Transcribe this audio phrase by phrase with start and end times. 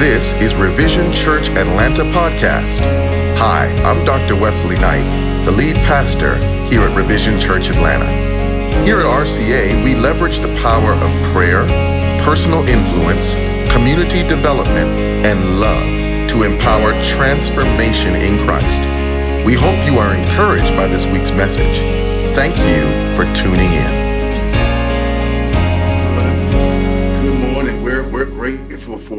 [0.00, 2.78] This is Revision Church Atlanta podcast.
[3.36, 4.34] Hi, I'm Dr.
[4.34, 5.04] Wesley Knight,
[5.44, 6.36] the lead pastor
[6.70, 8.06] here at Revision Church Atlanta.
[8.82, 11.66] Here at RCA, we leverage the power of prayer,
[12.24, 13.32] personal influence,
[13.74, 14.88] community development,
[15.26, 18.80] and love to empower transformation in Christ.
[19.44, 21.80] We hope you are encouraged by this week's message.
[22.34, 23.99] Thank you for tuning in.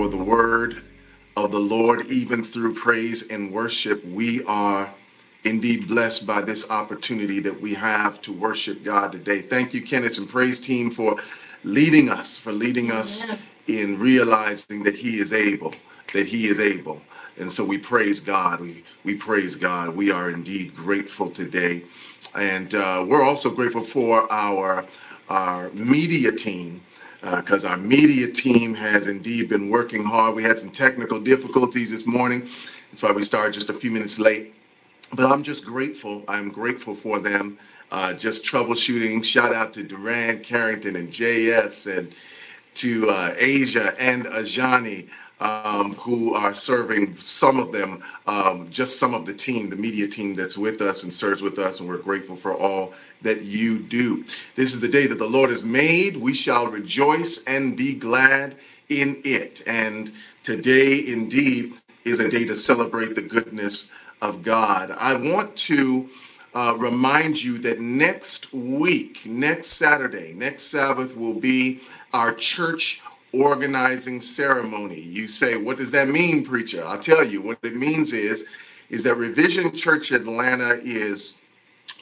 [0.02, 0.82] For the word
[1.38, 4.04] of the Lord, even through praise and worship.
[4.04, 4.92] We are
[5.44, 9.44] indeed blessed by this opportunity that we have to worship God today.
[9.44, 11.18] Thank you, Kenneth and praise team, for
[11.64, 13.28] leading us, for leading us
[13.68, 15.76] in realizing that He is able,
[16.14, 17.00] that He is able.
[17.38, 18.60] And so we praise God.
[18.60, 19.96] We we praise God.
[19.96, 21.84] We are indeed grateful today,
[22.34, 24.84] and uh, we're also grateful for our
[25.30, 26.82] our media team
[27.22, 30.36] because uh, our media team has indeed been working hard.
[30.36, 32.48] We had some technical difficulties this morning.
[32.90, 34.56] That's why we started just a few minutes late.
[35.14, 36.24] But I'm just grateful.
[36.28, 37.60] I'm grateful for them.
[37.92, 39.24] Uh, just troubleshooting.
[39.24, 42.14] Shout out to Duran, Carrington, and JS, and
[42.76, 45.10] to uh, Asia and Ajani
[45.42, 50.08] um, who are serving some of them, um, just some of the team, the media
[50.08, 53.80] team that's with us and serves with us, and we're grateful for all that you
[53.80, 54.24] do.
[54.56, 56.16] This is the day that the Lord has made.
[56.16, 58.56] We shall rejoice and be glad
[58.90, 59.64] in it.
[59.66, 60.12] And
[60.44, 61.74] today, indeed,
[62.06, 63.90] is a day to celebrate the goodness
[64.22, 64.92] of God.
[64.92, 66.10] I want to
[66.54, 71.82] uh, remind you that next week, next Saturday, next Sabbath will be
[72.14, 73.01] our church
[73.34, 75.00] organizing ceremony.
[75.00, 76.84] You say, what does that mean, preacher?
[76.86, 78.46] I'll tell you what it means is,
[78.90, 81.38] is that Revision Church Atlanta is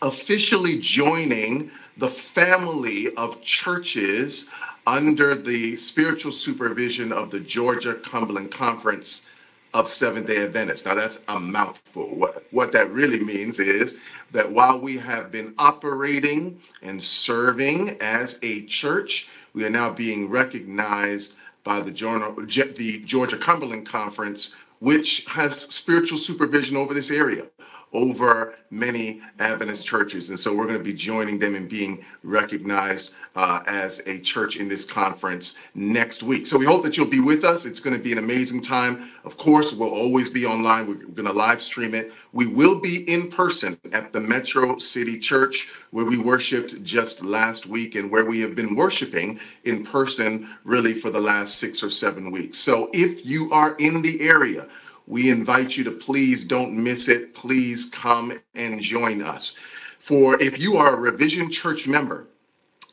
[0.01, 4.49] officially joining the family of churches
[4.87, 9.25] under the spiritual supervision of the Georgia Cumberland Conference
[9.73, 10.85] of Seventh day Adventists.
[10.85, 12.07] Now, that's a mouthful.
[12.15, 13.97] What, what that really means is
[14.31, 20.29] that while we have been operating and serving as a church, we are now being
[20.29, 27.47] recognized by the, the Georgia Cumberland Conference, which has spiritual supervision over this area
[27.93, 30.29] over many Adventist churches.
[30.29, 34.57] And so we're going to be joining them and being recognized uh, as a church
[34.57, 36.45] in this conference next week.
[36.45, 37.65] So we hope that you'll be with us.
[37.65, 39.09] It's going to be an amazing time.
[39.23, 40.87] Of course, we'll always be online.
[40.87, 42.11] We're going to live stream it.
[42.33, 47.65] We will be in person at the Metro City Church where we worshiped just last
[47.65, 51.89] week and where we have been worshiping in person really for the last six or
[51.89, 52.57] seven weeks.
[52.57, 54.67] So if you are in the area,
[55.07, 57.33] we invite you to please don't miss it.
[57.33, 59.55] Please come and join us.
[59.99, 62.28] For if you are a Revision Church member,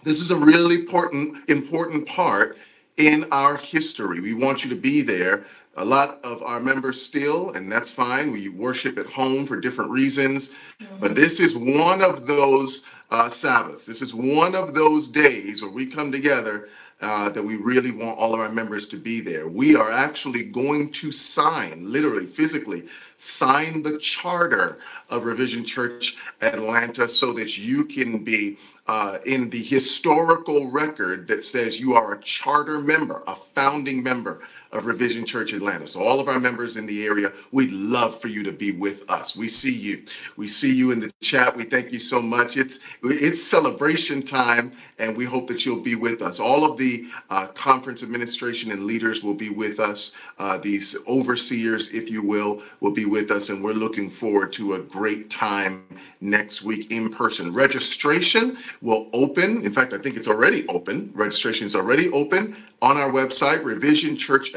[0.06, 2.56] this is a really important important part
[2.96, 4.20] in our history.
[4.20, 5.46] We want you to be there.
[5.78, 8.30] A lot of our members still, and that's fine.
[8.30, 10.52] We worship at home for different reasons,
[11.00, 13.84] but this is one of those uh, Sabbaths.
[13.84, 16.68] This is one of those days where we come together
[17.00, 19.48] uh, that we really want all of our members to be there.
[19.48, 22.84] We are actually going to sign, literally, physically,
[23.18, 24.78] sign the charter
[25.10, 31.42] of Revision Church Atlanta so that you can be uh, in the historical record that
[31.42, 34.42] says you are a charter member, a founding member
[34.72, 35.86] of Revision Church Atlanta.
[35.86, 39.08] So, all of our members in the area, we'd love for you to be with
[39.10, 39.36] us.
[39.36, 40.04] We see you.
[40.36, 41.56] We see you in the chat.
[41.56, 42.56] We thank you so much.
[42.56, 46.40] It's it's celebration time, and we hope that you'll be with us.
[46.40, 50.12] All of the uh, conference administration and leaders will be with us.
[50.38, 54.74] Uh, these overseers, if you will, will be with us, and we're looking forward to
[54.74, 57.52] a great time next week in person.
[57.52, 59.62] Registration will open.
[59.64, 61.12] In fact, I think it's already open.
[61.14, 63.64] Registration is already open on our website,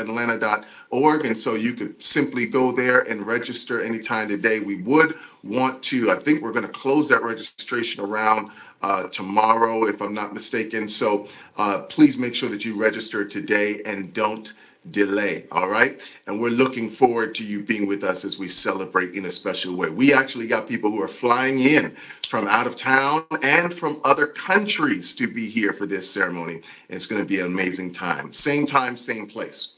[0.07, 1.25] revisionchurchatlanta.org.
[1.25, 4.59] And so you could simply go there and register anytime today.
[4.59, 8.51] We would want to, I think we're going to close that registration around
[8.81, 10.87] uh, tomorrow, if I'm not mistaken.
[10.87, 11.27] So
[11.57, 14.53] uh, please make sure that you register today and don't
[14.91, 15.45] delay.
[15.51, 16.01] All right.
[16.25, 19.75] And we're looking forward to you being with us as we celebrate in a special
[19.75, 19.89] way.
[19.89, 21.95] We actually got people who are flying in
[22.27, 26.61] from out of town and from other countries to be here for this ceremony.
[26.87, 28.33] It's going to be an amazing time.
[28.33, 29.73] Same time, same place.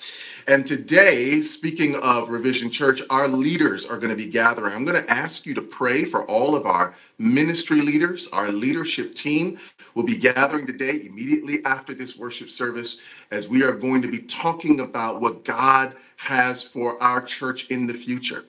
[0.47, 4.73] And today, speaking of Revision Church, our leaders are going to be gathering.
[4.73, 8.27] I'm going to ask you to pray for all of our ministry leaders.
[8.29, 9.59] Our leadership team
[9.93, 12.99] will be gathering today, immediately after this worship service,
[13.29, 17.85] as we are going to be talking about what God has for our church in
[17.85, 18.45] the future.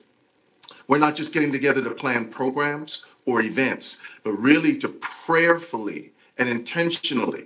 [0.87, 6.49] We're not just getting together to plan programs or events, but really to prayerfully and
[6.49, 7.45] intentionally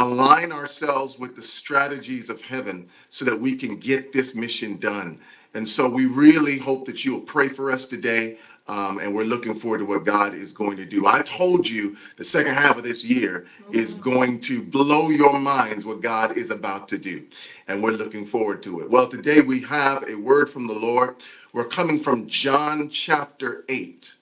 [0.00, 5.20] align ourselves with the strategies of heaven so that we can get this mission done.
[5.54, 8.38] And so we really hope that you will pray for us today.
[8.66, 11.06] Um, and we're looking forward to what God is going to do.
[11.06, 15.84] I told you the second half of this year is going to blow your minds
[15.84, 17.26] what God is about to do.
[17.66, 18.88] And we're looking forward to it.
[18.88, 21.16] Well, today we have a word from the Lord.
[21.52, 24.12] We're coming from John chapter 8.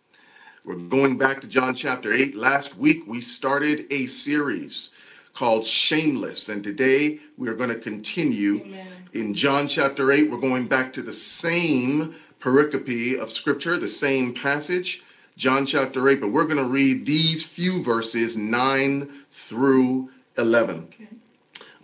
[0.65, 2.35] We're going back to John chapter 8.
[2.35, 4.93] Last week we started a series
[5.39, 6.49] called Shameless.
[6.49, 8.89] And today we are going to continue Amen.
[9.13, 10.29] in John chapter 8.
[10.29, 15.05] We're going back to the same pericope of scripture, the same passage,
[15.37, 20.89] John chapter 8, but we're going to read these few verses 9 through 11.
[20.93, 21.07] Okay.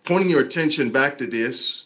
[0.03, 1.85] Pointing your attention back to this,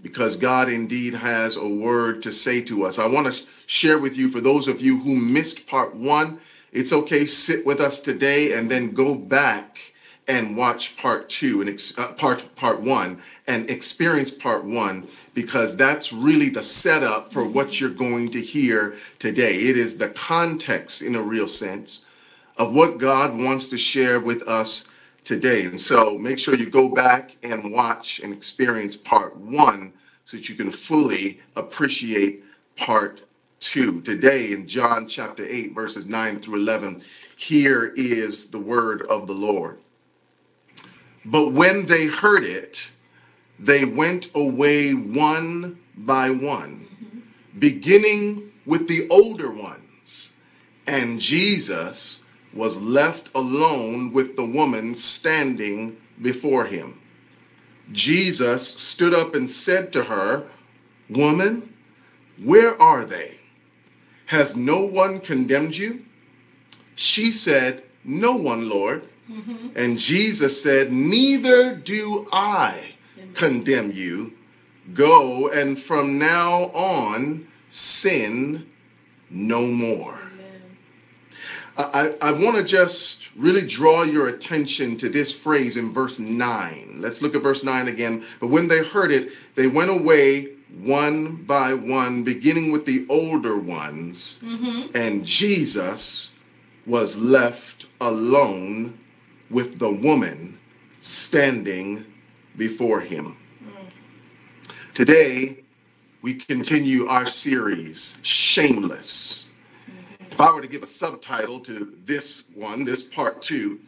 [0.00, 2.98] because God indeed has a word to say to us.
[2.98, 6.40] I want to share with you, for those of you who missed part one,
[6.72, 9.92] it's okay, sit with us today and then go back
[10.28, 16.12] and watch part two and uh, part part one and experience part one because that's
[16.12, 19.54] really the setup for what you're going to hear today.
[19.56, 22.04] It is the context, in a real sense,
[22.56, 24.88] of what God wants to share with us
[25.24, 25.64] today.
[25.64, 29.92] And so make sure you go back and watch and experience part one
[30.24, 32.44] so that you can fully appreciate
[32.76, 33.22] part
[33.60, 34.00] two.
[34.02, 37.02] Today, in John chapter 8, verses 9 through 11,
[37.36, 39.78] here is the word of the Lord.
[41.26, 42.86] But when they heard it,
[43.58, 46.86] they went away one by one,
[47.58, 50.32] beginning with the older ones.
[50.86, 57.00] And Jesus was left alone with the woman standing before him.
[57.90, 60.46] Jesus stood up and said to her,
[61.10, 61.74] Woman,
[62.42, 63.38] where are they?
[64.26, 66.04] Has no one condemned you?
[66.94, 69.08] She said, No one, Lord.
[69.30, 69.68] Mm-hmm.
[69.76, 72.94] And Jesus said, Neither do I
[73.34, 74.32] condemn you.
[74.94, 78.66] Go and from now on sin
[79.30, 80.18] no more.
[81.78, 86.96] I, I want to just really draw your attention to this phrase in verse 9.
[86.98, 88.24] Let's look at verse 9 again.
[88.40, 93.58] But when they heard it, they went away one by one, beginning with the older
[93.58, 94.96] ones, mm-hmm.
[94.96, 96.32] and Jesus
[96.86, 98.98] was left alone
[99.50, 100.58] with the woman
[101.00, 102.04] standing
[102.56, 103.36] before him.
[104.94, 105.62] Today,
[106.22, 109.50] we continue our series, Shameless.
[110.30, 113.78] If I were to give a subtitle to this one, this part two,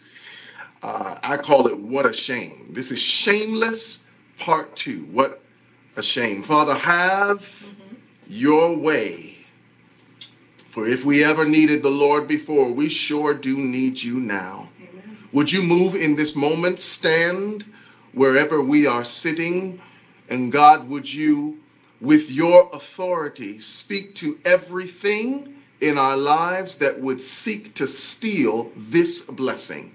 [0.82, 2.69] uh, I call it What a Shame.
[2.70, 4.04] This is Shameless
[4.38, 5.04] Part Two.
[5.06, 5.43] What
[5.96, 6.43] a shame.
[6.43, 7.94] Father, have mm-hmm.
[8.28, 9.37] your way.
[10.70, 14.69] For if we ever needed the Lord before, we sure do need you now.
[15.32, 16.80] Would you move in this moment?
[16.80, 17.64] Stand
[18.12, 19.80] wherever we are sitting.
[20.28, 21.58] And God, would you,
[22.00, 29.22] with your authority, speak to everything in our lives that would seek to steal this
[29.22, 29.94] blessing?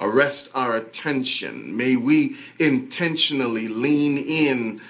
[0.00, 1.76] Arrest our attention.
[1.76, 4.80] May we intentionally lean in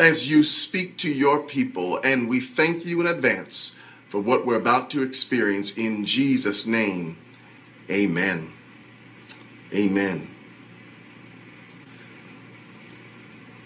[0.00, 2.00] as you speak to your people.
[2.02, 3.76] And we thank you in advance
[4.08, 7.16] for what we're about to experience in Jesus' name.
[7.88, 8.52] Amen.
[9.72, 10.28] Amen.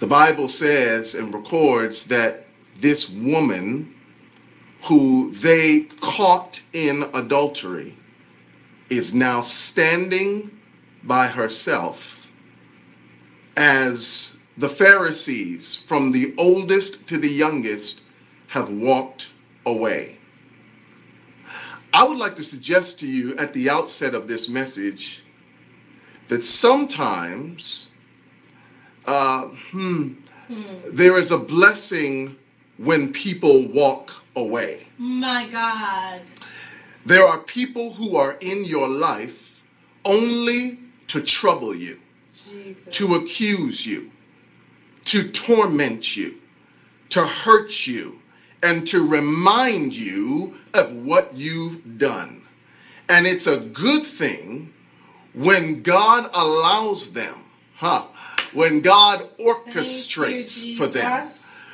[0.01, 2.47] The Bible says and records that
[2.81, 3.95] this woman
[4.83, 7.97] who they caught in adultery
[8.91, 10.51] is now standing
[11.05, 12.31] by herself
[13.57, 18.03] as the Pharisees, from the oldest to the youngest,
[18.49, 19.31] have walked
[19.67, 20.19] away.
[21.93, 25.24] I would like to suggest to you at the outset of this message
[26.29, 27.91] that sometimes
[29.07, 30.15] uh, hmm,
[30.49, 30.63] hmm.
[30.91, 32.37] there is a blessing
[32.79, 34.87] when people walk away.
[34.99, 36.23] My God.
[37.07, 39.63] There are people who are in your life
[40.05, 40.79] only
[41.09, 42.01] to trouble you,
[42.51, 42.97] Jesus.
[42.97, 44.11] to accuse you,
[45.05, 46.41] to torment you,
[47.11, 48.21] to hurt you,
[48.63, 52.43] and to remind you of what you've done.
[53.11, 54.73] And it's a good thing
[55.35, 57.45] when God allows them,
[57.77, 58.05] huh?
[58.53, 61.27] When God orchestrates you, for them,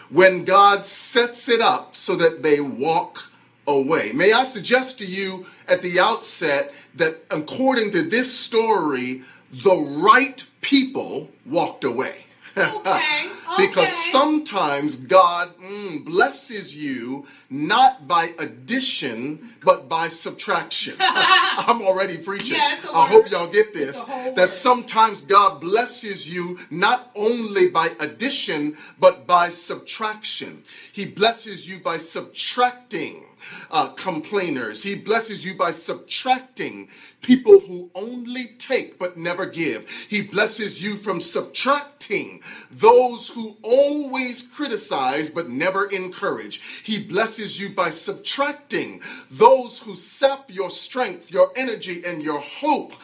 [0.08, 3.22] when God sets it up so that they walk
[3.66, 4.12] away.
[4.12, 9.22] May I suggest to you at the outset that according to this story,
[9.62, 12.24] the right people walked away.
[12.56, 13.30] Okay.
[13.56, 20.94] because sometimes God mm, blesses you not by addition, but by subtraction.
[21.00, 22.56] I'm already preaching.
[22.56, 23.98] Yeah, I hope y'all get this.
[23.98, 30.62] It's a whole That sometimes God blesses you not only by addition, but by subtraction.
[30.92, 33.24] He blesses you by subtracting
[33.70, 34.82] uh, complainers.
[34.82, 36.88] He blesses you by subtracting
[37.22, 39.88] people who only take but never give.
[39.88, 46.62] He blesses you from subtracting those who always criticize but never encourage.
[46.82, 52.94] He blesses you by subtracting those who sap your strength, your energy, and your hope.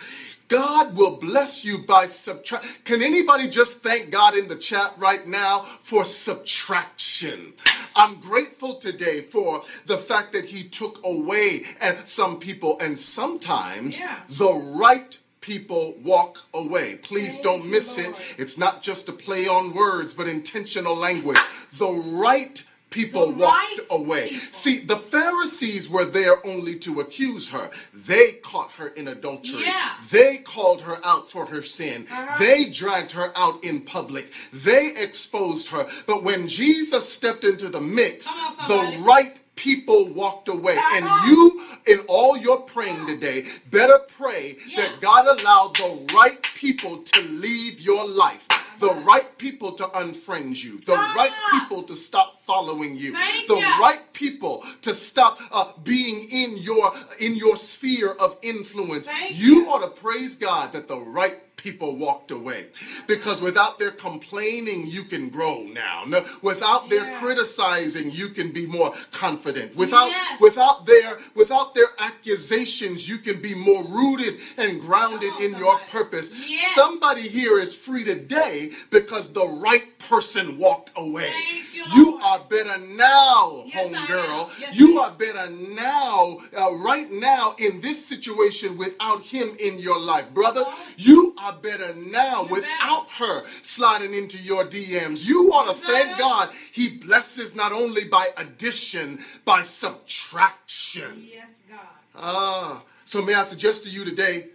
[0.48, 2.84] God will bless you by subtract.
[2.84, 7.52] Can anybody just thank God in the chat right now for subtraction?
[7.96, 13.98] I'm grateful today for the fact that He took away and some people, and sometimes
[13.98, 14.16] Yeah.
[14.28, 16.96] the right people walk away.
[16.96, 18.14] Please Thank don't miss it.
[18.36, 21.38] It's not just a play on words, but intentional language.
[21.78, 24.28] The right people The walked right away.
[24.30, 24.46] people.
[24.52, 27.70] See, the Pharisees were there only to accuse her.
[27.92, 29.62] They caught her in adultery.
[29.64, 29.94] Yeah.
[30.10, 32.06] They called her out for her sin.
[32.10, 32.38] Uh-huh.
[32.38, 34.32] They dragged her out in public.
[34.52, 35.86] They exposed her.
[36.06, 40.76] But when Jesus stepped into the mix, on, the right people walked away.
[40.76, 44.82] Come And you, in all your praying today, better pray Yeah.
[44.82, 48.46] that God allowed the right people to leave your life.
[48.78, 50.80] The right people to unfriend you.
[50.86, 51.14] The Ah.
[51.16, 53.12] right people to stop following you.
[53.48, 59.08] The right people to stop uh, being in your in your sphere of influence.
[59.30, 62.66] You ought to praise God that the right people walked away.
[63.08, 66.04] Because without their complaining you can grow now.
[66.06, 69.74] No, without their criticizing you can be more confident.
[69.74, 70.40] Without Yes.
[70.40, 75.76] without their without their accusations you can be more rooted and grounded on, in your
[75.90, 76.30] purpose.
[76.46, 76.74] Yes.
[76.74, 81.32] somebody here is free today because the right person walked away.
[81.72, 84.50] You, you are better now Yes, homegirl.
[84.60, 89.98] Yes, you are better now uh, right now in this situation without him in your
[89.98, 90.26] life.
[90.32, 90.64] Brother
[90.96, 96.18] you are better now without her sliding into your DMs you ought to thank.
[96.18, 101.78] God he blesses not only by addition by subtraction Yes, God.
[102.14, 104.46] Ah, so may I suggest to you today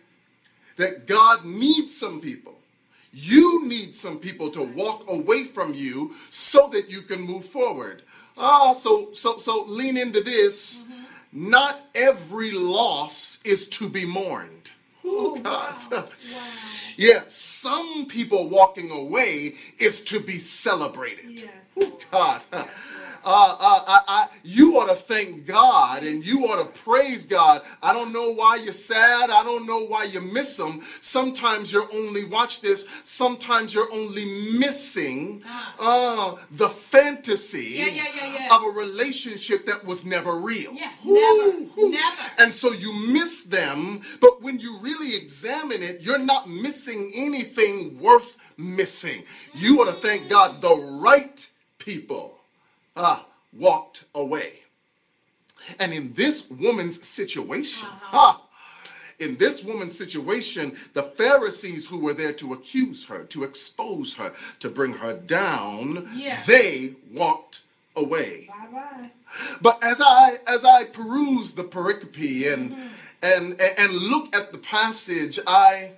[0.78, 2.56] that God needs some people.
[3.14, 8.04] You need some people to walk away from you so that you can move forward.
[8.38, 10.84] Ah, so so so lean into this.
[11.34, 14.61] Not every loss is to be mourned.
[15.04, 15.82] Oh, oh God.
[15.92, 15.98] wow.
[16.00, 16.08] Wow.
[16.98, 21.40] Yeah, some people walking away is to be celebrated.
[21.40, 21.50] Yes.
[21.82, 22.42] Ooh, God.
[22.52, 22.68] Yes.
[23.24, 27.62] Uh, uh, I, I, you ought to thank God and you ought to praise God.
[27.84, 29.30] I don't know why you're sad.
[29.30, 30.82] I don't know why you miss Him.
[31.02, 34.26] Sometimes you're only, watch this, sometimes you're only
[34.58, 35.44] missing
[35.80, 40.74] uh, the fantasy Yeah, yeah, yeah, of a relationship that was never real.
[40.74, 42.18] Yeah, never, never.
[42.40, 48.00] And so you miss them, but when you really examine it, you're not missing anything
[48.00, 49.24] worth missing.
[49.54, 51.48] You ought to thank God the right
[51.78, 52.41] people
[52.96, 54.60] ah, walked away.
[55.80, 58.42] And in this woman's situation, ah,
[59.20, 64.34] in this woman's situation, the Pharisees who were there to accuse her, to expose her,
[64.60, 66.42] to bring her down, Yeah.
[66.48, 67.62] they walked
[67.96, 68.48] away.
[68.50, 69.12] Bye bye.
[69.62, 72.76] But as I as I peruse the pericope and
[73.22, 75.92] and and look at the passage, I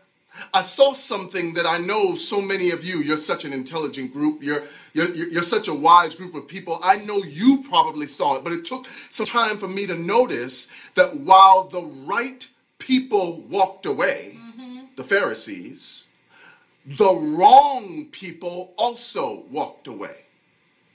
[0.54, 3.00] I saw something that I know so many of you.
[3.00, 4.44] You're such an intelligent group.
[4.44, 4.64] You're
[4.94, 6.80] you're you're such a wise group of people.
[6.84, 10.70] I know you probably saw it, but it took some time for me to notice
[10.96, 12.48] that while the right
[12.80, 14.86] people walked away, mm-hmm.
[14.96, 16.08] the Pharisees,
[16.86, 20.18] the wrong people also walked away.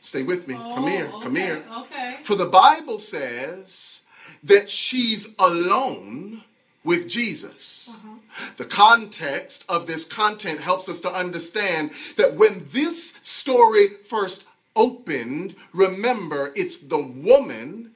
[0.01, 0.55] Stay with me.
[0.55, 1.11] come oh, here.
[1.13, 1.65] Oh, Come okay, here.
[1.79, 2.17] Okay.
[2.23, 4.03] For the Bible says
[4.45, 6.43] that she's alone
[6.85, 7.91] with Jesus.
[7.93, 8.18] Uh-huh.
[8.57, 14.45] The context of this content helps us to understand that when this story first
[14.77, 17.93] opened, remember it's the woman,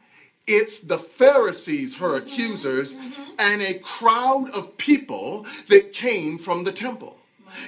[0.47, 2.27] it's the Pharisees, her mm-hmm.
[2.27, 3.23] accusers, mm-hmm.
[3.39, 7.17] and a crowd of people that came from the temple.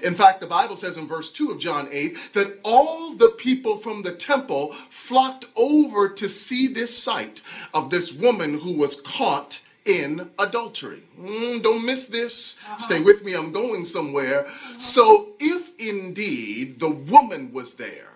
[0.02, 3.76] In fact, the Bible says in verse 2 of John 8 that all the people
[3.76, 7.43] from the temple flocked over to see this sight
[7.75, 11.03] of this woman who was caught in adultery.
[11.21, 12.59] Mm, don't miss this.
[12.79, 14.47] Stay with me, I'm going somewhere.
[14.79, 18.09] So, if indeed the woman was there,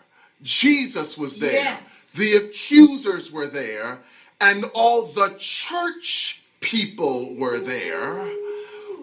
[0.43, 2.07] Jesus was there, Yes.
[2.15, 3.99] the accusers were there,
[4.41, 8.29] and all the church people were there.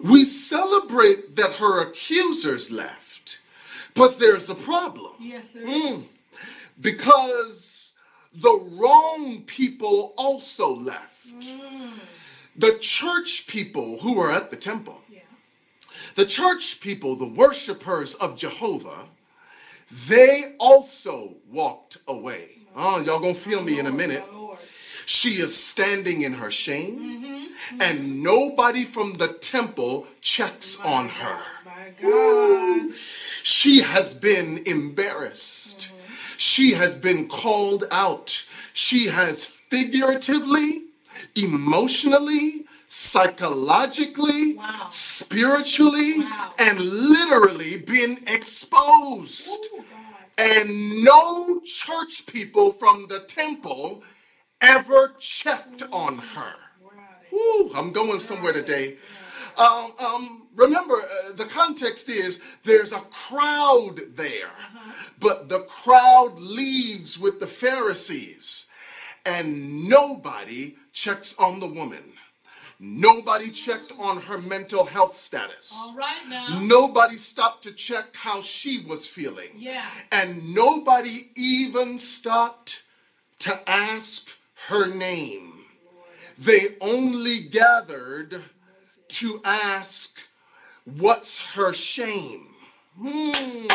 [0.02, 3.38] We celebrate that her accusers left,
[3.94, 5.12] But there's a problem.
[5.18, 5.70] Yes, there is.
[5.70, 6.02] Mm.
[6.82, 7.92] Because
[8.34, 11.26] the wrong people also left.
[11.40, 11.94] Mm.
[12.58, 15.20] The church people who were at the temple, Yeah.
[16.14, 19.08] the church people, the worshipers of Jehovah,
[20.08, 22.58] they also walked away.
[22.74, 24.24] Oh, y'all gonna feel me in a minute.
[25.06, 27.80] She is standing in her shame, Mm-hmm.
[27.80, 31.42] and nobody from the temple checks My on her.
[31.64, 32.90] My God.
[33.44, 35.92] She has been embarrassed.
[36.38, 38.44] She has been called out.
[38.72, 40.85] She has figuratively,
[41.34, 44.86] emotionally, psychologically, Wow.
[44.88, 46.54] spiritually, Wow.
[46.58, 49.48] and literally been exposed.
[49.74, 49.84] Ooh,
[50.38, 54.04] And no church people from the temple
[54.60, 56.54] ever checked on her.
[56.82, 57.30] Right.
[57.30, 58.98] Whew, I'm going somewhere today.
[59.56, 64.50] Um, um, remember, uh, the context is there's a crowd there,
[65.18, 68.66] but the crowd leaves with the Pharisees,
[69.24, 72.02] and nobody checks on the woman.
[72.80, 75.72] Nobody checked on her mental health status.
[75.74, 76.58] All right now.
[76.62, 79.50] Nobody stopped to check how she was feeling.
[79.54, 79.84] Yeah.
[80.10, 82.82] And nobody even stopped
[83.40, 84.28] to ask
[84.68, 85.52] her name.
[86.38, 88.42] They only gathered
[89.08, 90.18] to ask,
[90.84, 92.48] What's her shame?
[92.98, 93.66] Hmm.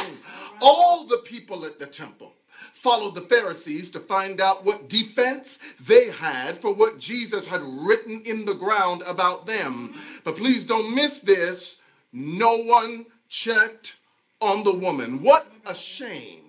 [0.61, 2.33] All the people at the temple
[2.81, 8.23] followed the Pharisees to find out what defense they had for what Jesus had written
[8.25, 10.01] in the ground about them.
[10.23, 11.79] But please don't miss this.
[12.11, 13.97] No one checked
[14.39, 15.21] on the woman.
[15.21, 16.41] What a shame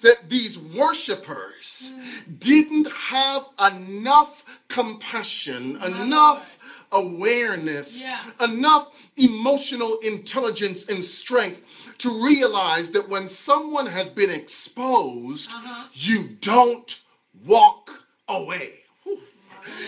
[0.00, 1.92] that these worshipers
[2.38, 6.58] didn't have enough compassion, enough
[6.92, 8.20] awareness, Yeah.
[8.40, 11.62] enough emotional intelligence and strength
[11.98, 15.84] to realize that when someone has been exposed, Uh-huh.
[15.94, 16.98] you don't
[17.44, 18.78] walk away.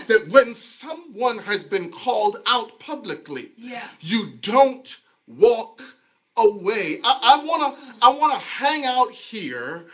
[0.06, 3.88] That when someone has been called out publicly, Yeah.
[4.00, 4.96] you don't
[5.26, 5.82] walk
[6.36, 7.00] away.
[7.02, 9.86] I, I wanna I wanna hang out here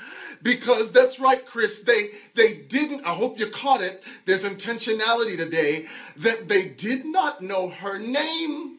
[0.43, 1.81] because that's right, Chris.
[1.81, 3.05] They they didn't.
[3.05, 4.03] I hope you caught it.
[4.27, 5.87] There's intentionality today
[6.17, 8.79] that they did not know her name.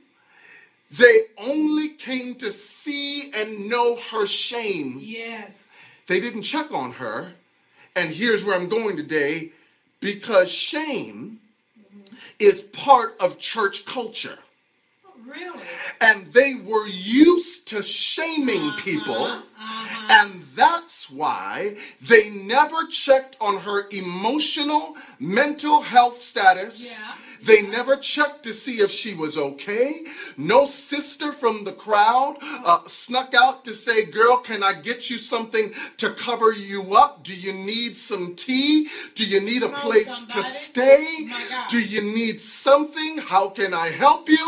[0.92, 4.98] They only came to see and know her shame.
[5.02, 5.76] Yes.
[6.08, 7.32] They didn't check on her.
[7.96, 9.52] And here's where I'm going today
[10.02, 11.40] because shame
[11.80, 12.16] mm-hmm.
[12.40, 14.38] is part of church culture.
[15.32, 15.62] Really?
[16.02, 19.26] And they were used to shaming people.
[19.26, 20.08] Uh-huh, uh-huh.
[20.10, 27.00] And that's why they never checked on her emotional, mental health status.
[27.00, 27.14] Yeah.
[27.44, 30.04] They never checked to see if she was okay.
[30.38, 35.18] No sister from the crowd uh, snuck out to say, Girl, can I get you
[35.18, 37.24] something to cover you up?
[37.24, 38.90] Do you need some tea?
[39.16, 41.30] Do you need a place to stay?
[41.70, 43.18] Do you need something?
[43.18, 44.48] How can I help you?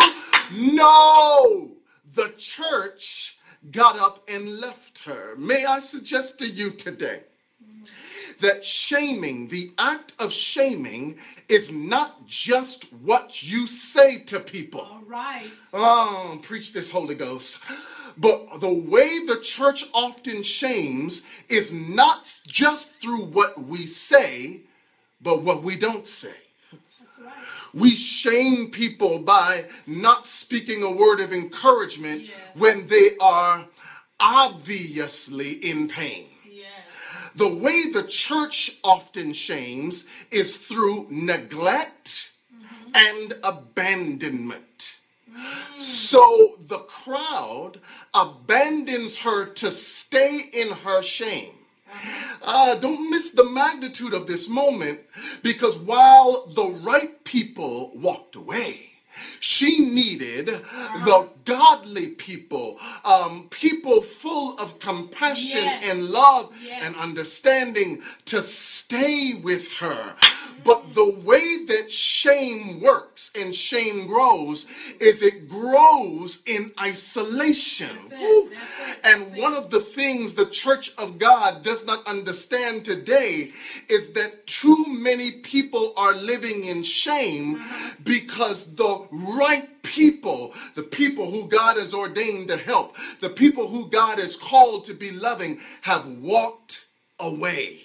[0.55, 1.71] No!
[2.13, 3.37] The church
[3.71, 5.35] got up and left her.
[5.37, 7.21] May I suggest to you today
[8.39, 11.17] that shaming, the act of shaming,
[11.49, 14.81] is not just what you say to people.
[14.81, 15.47] All right.
[15.73, 17.59] Oh, preach this Holy Ghost.
[18.17, 24.61] But the way the church often shames is not just through what we say,
[25.21, 26.35] but what we don't say.
[27.73, 32.31] We shame people by not speaking a word of encouragement Yes.
[32.53, 33.65] when they are
[34.19, 36.27] obviously in pain.
[36.49, 36.67] Yes.
[37.35, 42.91] The way the church often shames is through neglect mm-hmm.
[42.93, 44.97] and abandonment.
[45.31, 45.79] Mm.
[45.79, 47.79] So the crowd
[48.13, 51.55] abandons her to stay in her shame.
[52.41, 54.99] Uh, don't miss the magnitude of this moment
[55.43, 58.91] because while the right people walked away,
[59.39, 65.83] she needed the godly people, um, people full of compassion Yes.
[65.89, 66.81] and love Yes.
[66.83, 70.15] and understanding to stay with her.
[70.63, 74.67] But the way that shame works and shame grows
[74.99, 77.89] is it grows in isolation.
[78.09, 78.51] That's it.
[78.51, 78.99] That's it.
[79.03, 83.51] And one of the things the church of God does not understand today
[83.89, 87.95] is that too many people are living in shame uh-huh.
[88.03, 93.89] because the right people, the people who God has ordained to help, the people who
[93.89, 96.85] God has called to be loving, have walked
[97.19, 97.81] away.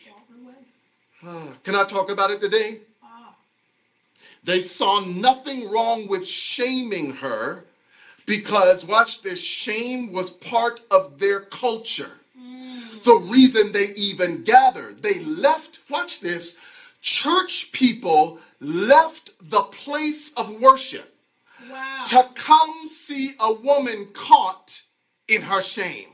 [1.64, 2.80] Can I talk about it today?
[4.44, 7.64] They saw nothing wrong with shaming her,
[8.24, 12.12] because watch this shame was part of their culture.
[12.38, 13.02] Mm.
[13.02, 16.56] The reason they even gathered, they left, watch this,
[17.00, 21.14] church people left the place of worship
[21.70, 22.04] Wow.
[22.06, 24.80] to come see a woman caught
[25.26, 26.08] in her shame.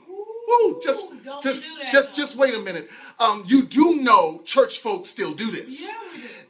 [0.63, 2.91] Woo, just, Ooh, just, do just, just wait a minute.
[3.19, 5.83] Um, you do know church folks still do this.
[5.83, 5.93] Yeah.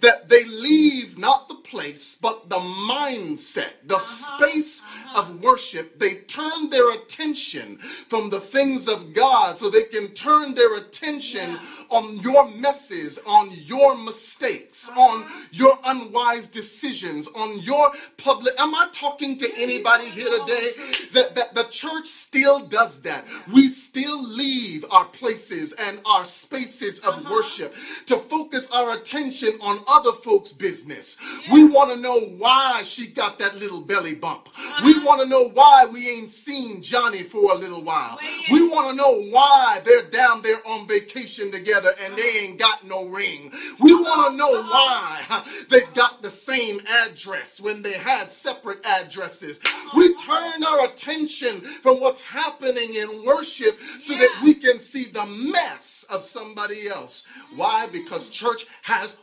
[0.00, 5.20] That they leave not the place, but the mindset, the Uh-huh, space uh-huh.
[5.20, 5.98] of worship.
[5.98, 7.78] They turn their attention
[8.08, 11.60] from the things of God so they can turn their attention Yeah.
[11.98, 15.00] on your messes, on your mistakes, Uh-huh.
[15.00, 18.54] on your unwise decisions, on your public.
[18.58, 20.72] Am I talking to anybody here today?
[21.12, 23.24] That, that the church still does that.
[23.52, 27.34] We still leave our places and our spaces of Uh-huh.
[27.34, 27.74] worship
[28.06, 31.16] to focus our attention on other folks' business.
[31.52, 34.48] We want to know why she got that little belly bump.
[34.84, 35.04] We Uh-huh.
[35.04, 38.18] want to know why we ain't seen Johnny for a little while.
[38.20, 38.50] Wait.
[38.50, 42.38] We want to know why they're down there on vacation together and they uh-huh.
[42.40, 43.52] ain't got no ring.
[43.80, 44.02] We uh-huh.
[44.02, 44.70] want to know uh-huh.
[44.70, 49.60] why huh, they've got the same address when they had separate addresses.
[49.96, 55.26] We turn our attention from what's happening in worship so that we can see the
[55.26, 57.26] mess of somebody else.
[57.54, 57.86] Why?
[57.86, 57.92] Mm.
[57.92, 59.16] Because church has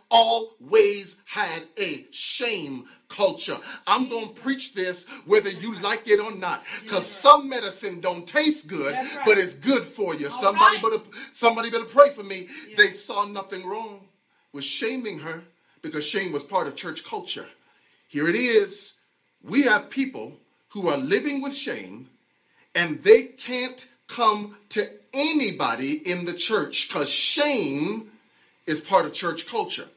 [0.63, 3.57] always had a shame culture.
[3.87, 7.99] I'm going to preach this whether you like it or not because Yes, some medicine
[7.99, 9.19] don't taste good, right.
[9.25, 10.25] but it's good for you.
[10.25, 10.83] All Somebody right.
[10.83, 12.47] better somebody better pray for me.
[12.69, 12.75] Yeah.
[12.77, 14.01] They saw nothing wrong
[14.53, 15.41] with shaming her
[15.81, 17.47] because shame was part of church culture.
[18.07, 18.93] Here it is.
[19.43, 20.33] We have people
[20.69, 22.07] who are living with shame
[22.75, 28.11] and they can't come to anybody in the church because shame
[28.67, 29.87] is part of church culture.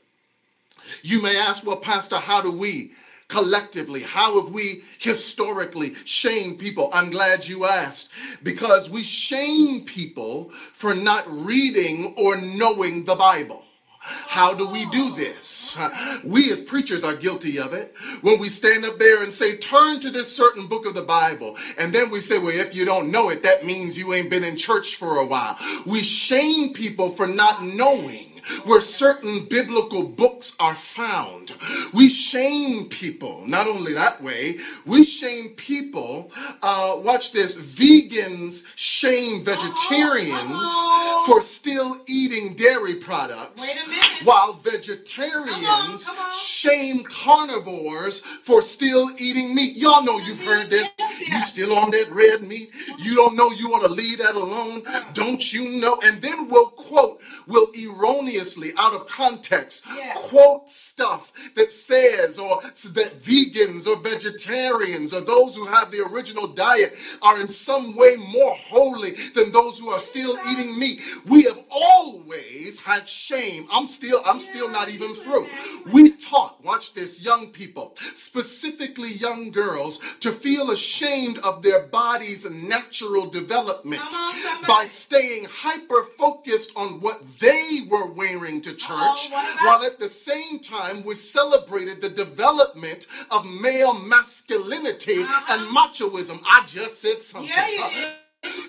[1.03, 2.92] You may ask, well, Pastor, how do we
[3.29, 6.90] collectively, how have we historically shamed people?
[6.92, 8.11] I'm glad you asked
[8.42, 13.64] because we shame people for not reading or knowing the Bible.
[14.07, 15.79] How do we do this?
[16.23, 17.94] We as preachers are guilty of it.
[18.20, 21.57] When we stand up there and say, turn to this certain book of the Bible,
[21.79, 24.44] and then we say, well, if you don't know it, that means you ain't been
[24.44, 25.57] in church for a while.
[25.87, 28.34] We shame people for not knowing
[28.64, 31.52] where certain biblical books are found.
[31.92, 36.30] We shame people, not only that way, we shame people.
[36.62, 41.24] Uh, watch this vegans shame vegetarians Uh-oh.
[41.26, 43.62] for still eating dairy products.
[43.62, 44.04] Wait a minute.
[44.24, 46.33] While vegetarians Come on, come on.
[46.33, 49.76] shame carnivores for still eating meat.
[49.76, 50.88] Y'all know you've heard this.
[51.26, 52.70] You still on that red meat?
[52.98, 54.83] You don't know you want to leave that alone?
[55.12, 55.98] Don't you know?
[56.04, 58.34] And then we'll quote, we'll erroneously,
[58.79, 60.12] out of context, Yeah.
[60.14, 66.47] quote stuff that says or that vegans or vegetarians or those who have the original
[66.47, 71.01] diet are in some way more holy than those who are still eating meat.
[71.27, 73.68] We have always had shame.
[73.73, 75.49] I'm still, I'm still not even through.
[75.92, 82.49] We taught, watch this, young people, specifically young girls, to feel ashamed of their body's
[82.51, 88.89] natural development on, by staying hyper focused on what they were wearing to church,
[89.33, 95.55] Oh, while at the same time we celebrated the development of male masculinity Uh-huh.
[95.55, 96.41] and machoism.
[96.47, 97.49] I just said something.
[97.51, 98.15] Yeah, you did.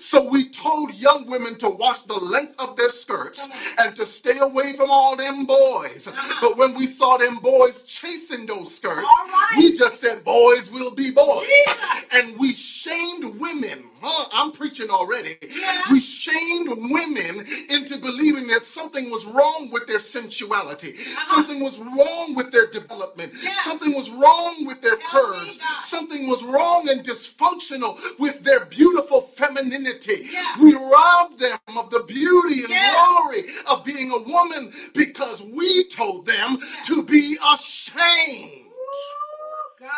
[0.00, 3.46] So we told young women to watch the length of their skirts
[3.78, 6.06] and to stay away from all them boys.
[6.08, 6.38] Uh-huh.
[6.40, 9.54] But when we saw them boys chasing those skirts, right.
[9.58, 11.46] we just said boys will be boys.
[11.46, 11.76] Jesus.
[12.12, 13.84] And we shamed women.
[14.08, 14.28] Huh?
[14.32, 15.36] I'm preaching already.
[15.42, 15.82] Yeah.
[15.90, 22.34] We shamed women into believing that something was wrong with their sensuality, something was wrong
[22.34, 23.42] with their development, Uh-huh.
[23.48, 23.52] Yeah.
[23.54, 30.28] something was wrong with their curves, something was wrong and dysfunctional with their beautiful femininity.
[30.32, 30.54] Yeah.
[30.62, 36.26] We robbed them of the beauty and glory of being a woman because we told
[36.26, 38.65] them to be ashamed.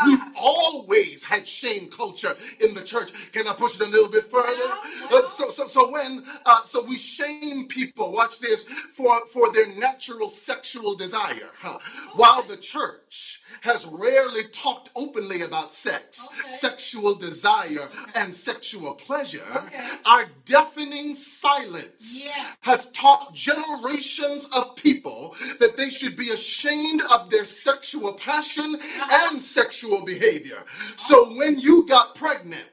[0.07, 3.13] We've always had shame culture in the church.
[3.33, 4.75] Can I push it a little bit further?
[5.11, 8.13] Uh, so, so, so when, uh, so we shame people.
[8.13, 11.79] Watch this for for their natural sexual desire, huh?
[12.15, 13.28] while the church
[13.61, 16.49] has rarely talked openly about sex, Okay.
[16.49, 19.45] sexual desire, and sexual pleasure.
[19.67, 19.89] Okay.
[20.05, 22.55] Our deafening silence Yeah.
[22.61, 29.29] has taught generations of people that they should be ashamed of their sexual passion Uh-huh.
[29.33, 30.65] and sexual behavior.
[30.97, 32.67] So when you got pregnant,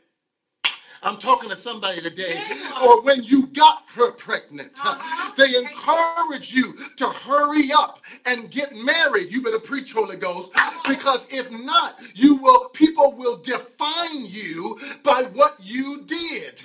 [1.06, 2.84] I'm talking to somebody today, Yeah, you are.
[2.98, 5.32] or when you got her pregnant, Uh-huh.
[5.38, 9.32] they encourage you to hurry up and get married.
[9.32, 10.52] You better preach, Holy Ghost,
[10.88, 16.62] because if not, you will people will define you by what you did.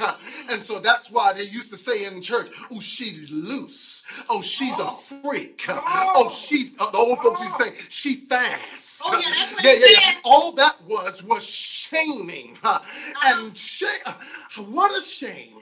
[0.48, 3.99] And so that's why they used to say in church, oh, she's loose.
[4.28, 5.64] Oh, she's a freak.
[5.68, 9.02] Oh, she's uh, the old folks used to say she fast.
[9.04, 10.14] Oh, yeah, that's what yeah, yeah, yeah.
[10.24, 12.56] All that was was shaming.
[12.62, 12.80] huh?
[13.24, 13.90] And shame.
[14.56, 15.56] What a shame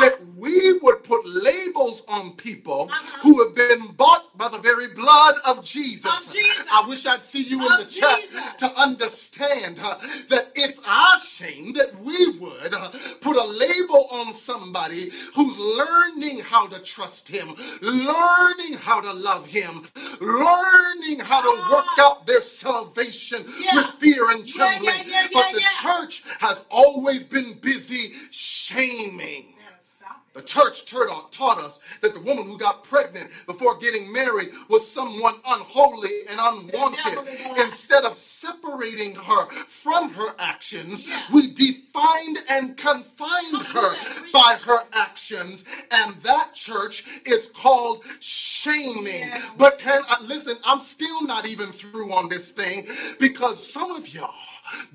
[0.00, 3.18] that we would put labels on people Uh-huh.
[3.22, 6.04] who have been bought by the very blood of Jesus.
[6.28, 6.64] Of Jesus.
[6.70, 8.44] I wish I'd see you in the chat Jesus.
[8.58, 9.96] to understand uh,
[10.28, 12.90] that it's our shame that we would uh,
[13.22, 19.46] put a label on somebody who's learning how to trust him, learning how to love
[19.46, 19.88] him,
[20.20, 23.76] learning how to work out their salvation Yeah.
[23.76, 24.90] with fear and trembling.
[25.06, 29.54] yeah, yeah, but the church has always been busy shaming.
[29.56, 30.38] Better stop it.
[30.40, 34.88] The church taught taught us that the woman who got pregnant before getting married was
[34.90, 36.98] someone unholy and unwanted.
[37.04, 37.64] devil is a lie.
[37.64, 41.22] Instead of separating her from her actions, Yeah.
[41.32, 43.96] we defined and confined her
[44.32, 45.64] by her actions.
[45.90, 49.28] And that church is called shaming.
[49.28, 49.42] Yeah.
[49.56, 50.56] But can I listen?
[50.64, 52.86] I'm still not even through on this thing
[53.18, 54.34] because some of y'all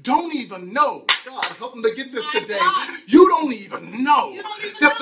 [0.03, 1.05] don't even know.
[1.25, 2.59] God, help them to get this today.
[4.13, 4.42] God.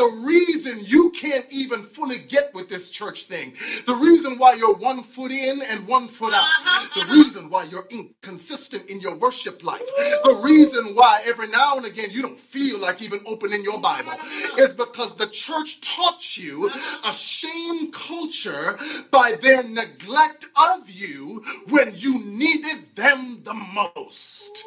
[0.02, 3.54] The reason you can't even fully get with this church thing,
[3.86, 6.50] the reason why you're one foot in and one foot out,
[6.96, 9.86] the reason why you're inconsistent in your worship life,
[10.24, 14.14] the reason why every now and again you don't feel like even opening your Bible
[14.58, 16.72] is because the church taught you
[17.06, 18.80] a shame culture
[19.12, 24.64] by their neglect of you when you needed them the most.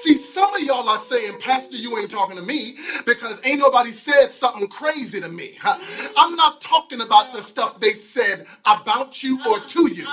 [0.00, 3.92] See, some of y'all are saying, Pastor, you ain't talking to me because ain't nobody
[3.92, 5.58] said something crazy to me.
[6.16, 10.06] I'm not talking about the stuff they said about you or to you.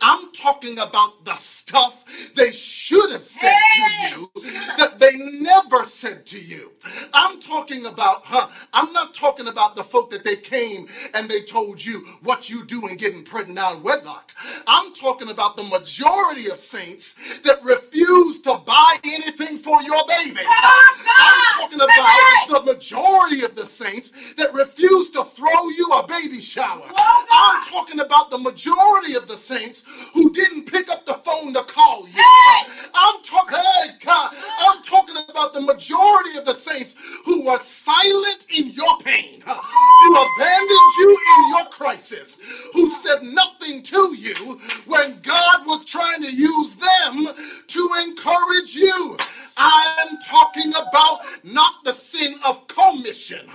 [0.00, 4.10] I'm talking about the stuff they should have said Hey!
[4.10, 4.30] to you
[4.76, 6.72] that they never said to you.
[7.12, 8.48] I'm talking about, huh?
[8.72, 12.64] I'm not talking about the folk that they came and they told you what you
[12.64, 14.32] do in getting pregnant out of wedlock.
[14.66, 17.14] I'm talking about the majority of saints
[17.44, 20.40] that refuse to buy anything for your baby.
[20.46, 23.95] I'm talking about the majority of the saints
[24.36, 26.88] that refuse to throw you a baby shower.
[26.96, 31.62] I'm talking about the majority of the saints who didn't pick up the phone to
[31.64, 32.14] call you.
[32.14, 32.72] Hey!
[32.94, 38.46] I'm talking, hey God, I'm talking about the majority of the saints who were silent
[38.54, 42.38] in your pain, who abandoned you in your crisis,
[42.72, 47.28] who said nothing to you when God was trying to use them
[47.66, 49.16] to encourage you.
[49.56, 53.48] I'm talking about not the sin of commission.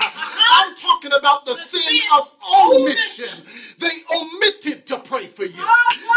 [0.51, 2.29] I'm talking about the, sin of
[2.63, 3.43] omission.
[3.79, 5.65] They omitted to pray for you.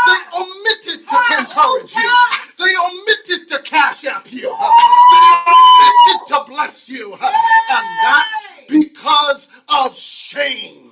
[0.06, 2.10] They omitted to encourage you.
[2.58, 4.42] They omitted to cash app you.
[4.42, 7.12] They omitted to bless you.
[7.14, 10.90] And that's because of shame.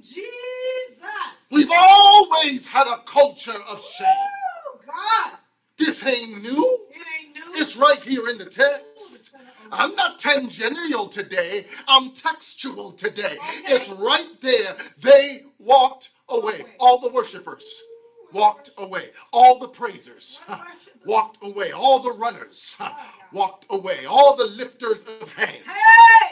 [0.00, 0.24] Jesus.
[1.50, 4.06] We've always had a culture of shame.
[4.08, 5.38] Oh, God.
[5.76, 6.86] This ain't new.
[6.90, 7.60] It ain't new.
[7.60, 8.84] It's right here in the text.
[9.72, 11.66] I'm not tangential today.
[11.88, 13.36] I'm textual today.
[13.36, 13.74] Okay.
[13.74, 14.76] It's right there.
[15.00, 16.64] They walked away.
[16.78, 17.82] All the worshipers
[18.32, 19.10] walked away.
[19.32, 20.40] All the praisers
[21.06, 21.72] walked away.
[21.72, 22.76] All the runners
[23.32, 24.06] walked away.
[24.06, 25.64] All the lifters of hands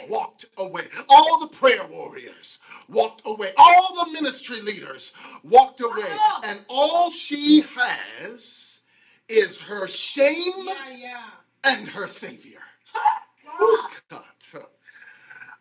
[0.07, 0.87] walked away.
[1.09, 3.53] All the prayer warriors walked away.
[3.57, 6.11] All the ministry leaders walked away.
[6.43, 8.81] And all she has
[9.27, 10.69] is her shame
[11.63, 12.59] and her savior.
[14.09, 14.23] God.
[14.53, 14.65] God.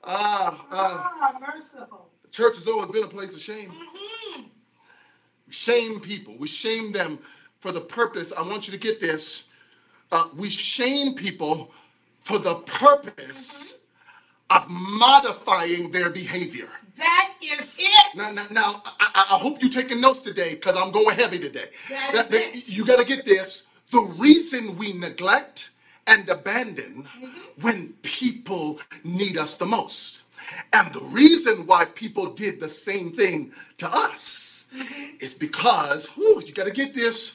[0.04, 2.08] Ah, merciful.
[2.22, 3.70] the church has always been a place of shame.
[3.70, 4.44] Mhm.
[5.46, 6.37] We shame people.
[6.38, 7.18] We shame them
[7.61, 8.32] for the purpose.
[8.37, 9.44] I want you to get this.
[10.12, 11.72] Uh, we shame people
[12.22, 13.76] for the purpose
[14.50, 16.70] of modifying their behavior.
[16.96, 18.14] That is it.
[18.14, 21.70] Now, now, now I, I- hope you're taking notes today because I'm going heavy today.
[21.90, 22.68] That That- is that- it.
[22.68, 23.64] you got to get this.
[23.90, 25.70] The reason we neglect
[26.09, 27.62] and abandon Mm-hmm.
[27.62, 30.21] when people need us the most.
[30.73, 35.16] And the reason why people did the same thing to us Mm-hmm.
[35.21, 37.35] is because, whew, you got to get this,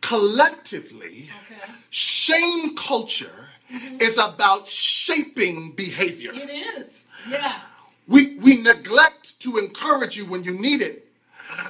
[0.00, 1.72] collectively, Okay.
[1.90, 3.38] shame culture
[3.72, 4.02] Mm-hmm.
[4.02, 6.30] is about shaping behavior.
[6.34, 7.04] It is.
[7.26, 7.60] Yeah.
[8.06, 11.06] We, we neglect to encourage you when you need it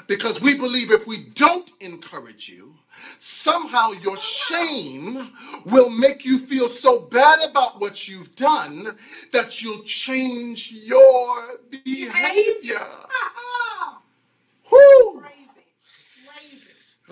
[0.09, 2.75] because we believe if we don't encourage you,
[3.19, 5.31] somehow your shame
[5.67, 8.97] will make you feel so bad about what you've done
[9.33, 12.87] that you'll change your behavior.
[14.71, 15.23] Whoo!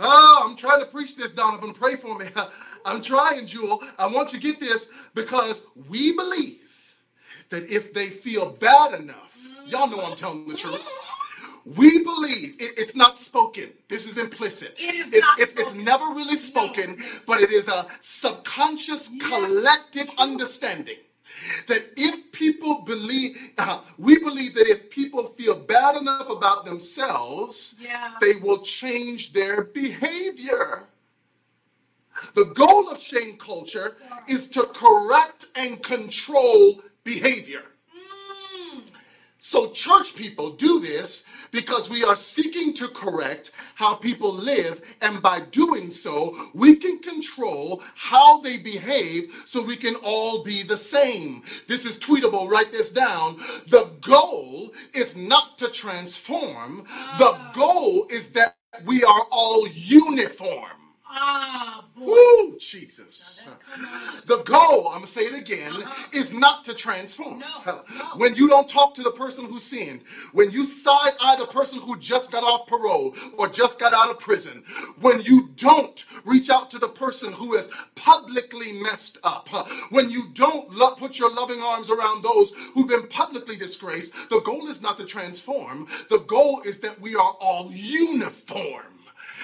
[0.03, 1.74] Oh, ah, I'm trying to preach this, Donovan.
[1.74, 2.26] Pray for me.
[2.87, 3.83] I'm trying, Jewel.
[3.98, 6.61] I want you to get this because we believe
[7.50, 10.81] that if they feel bad enough, y'all know I'm telling the truth.
[11.64, 13.73] We believe it- it's not spoken.
[13.88, 14.75] This is implicit.
[14.79, 19.27] It is not it's, it's never really spoken, but it is a subconscious Yes.
[19.29, 20.99] collective understanding
[21.66, 27.77] that if people believe, uh, we believe that if people feel bad enough about themselves,
[27.81, 28.14] Yeah.
[28.20, 30.87] they will change their behavior.
[32.35, 33.96] The goal of shame culture
[34.29, 37.64] is to correct and control behavior.
[39.40, 45.22] So, church people do this because we are seeking to correct how people live, and
[45.22, 50.76] by doing so, we can control how they behave so we can all be the
[50.76, 51.42] same.
[51.66, 53.38] This is tweetable, write this down.
[53.68, 56.87] The goal is not to transform,
[57.18, 60.76] the goal is that we are all uniform.
[61.07, 61.89] Ah.
[62.00, 63.42] Woo, Jesus.
[63.44, 64.20] Now that come on.
[64.26, 66.06] The goal, I'm gonna say it again, Uh-huh.
[66.12, 67.38] is not to transform.
[67.40, 68.04] No, no.
[68.16, 71.78] When you don't talk to the person who sinned, when you side eye the person
[71.80, 74.64] who just got off parole or just got out of prison,
[75.00, 79.48] when you don't reach out to the person who has publicly messed up,
[79.90, 84.40] when you don't lo- put your loving arms around those who've been publicly disgraced, the
[84.40, 85.86] goal is not to transform.
[86.08, 88.84] The goal is that we are all uniform.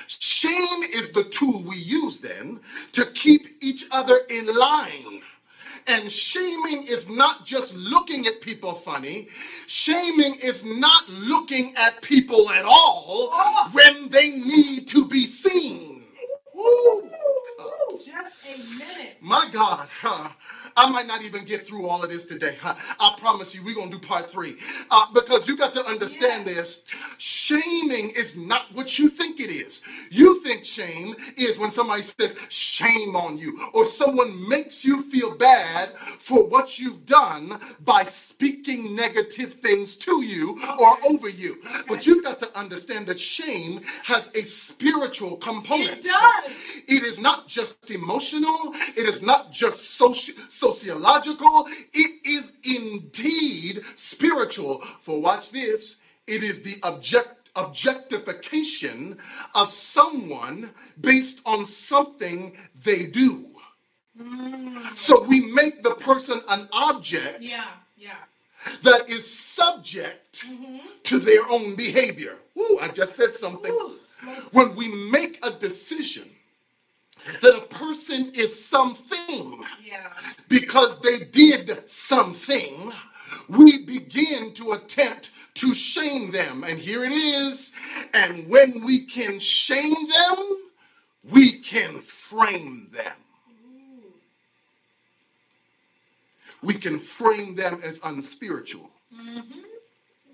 [0.09, 2.61] Shame is the tool we use then
[2.93, 5.23] to keep each other in line.
[5.89, 9.29] And shaming is not just looking at people funny.
[9.67, 13.71] Shaming is not looking at people at all Oh.
[13.73, 16.05] when they need to be seen.
[16.55, 17.11] Woo.
[18.05, 19.17] Just a minute.
[19.21, 20.31] My God, huh,
[20.77, 22.57] I might not even get through all of this today.
[22.61, 22.75] huh.
[23.01, 24.59] I promise you, we're going to do part three.
[24.91, 26.85] Uh, because you got to understand this.
[27.47, 29.81] Shaming is not what you think it is.
[30.11, 35.33] You think shame is when somebody says, shame on you, or someone makes you feel
[35.37, 41.63] bad for what you've done by speaking negative things to you or over you.
[41.87, 45.99] But you've got to understand that shame has a spiritual component.
[45.99, 46.53] It does.
[46.89, 54.83] It is not just emotional, it is not just soci- sociological, it is indeed spiritual.
[55.03, 59.19] For watch this, it is the object objectification
[59.55, 63.47] of someone based on something they do.
[64.21, 64.97] Mm.
[64.97, 67.65] So we make the person an object Yeah,
[67.97, 68.15] yeah.
[68.83, 70.79] that is subject mm-hmm.
[71.03, 72.37] to their own behavior.
[72.59, 73.73] Ooh, I just said something.
[73.73, 73.93] Ooh.
[74.53, 76.31] When we make a decision
[77.43, 80.13] that a person is something Yeah.
[80.49, 82.93] because they did something,
[83.49, 86.65] we begin to attempt to shame them.
[86.65, 87.73] And here it is.
[88.15, 90.57] And when we can shame them,
[91.33, 93.13] we can frame them.
[96.63, 98.91] We can frame them as unspiritual.
[99.15, 99.61] Mm-hmm.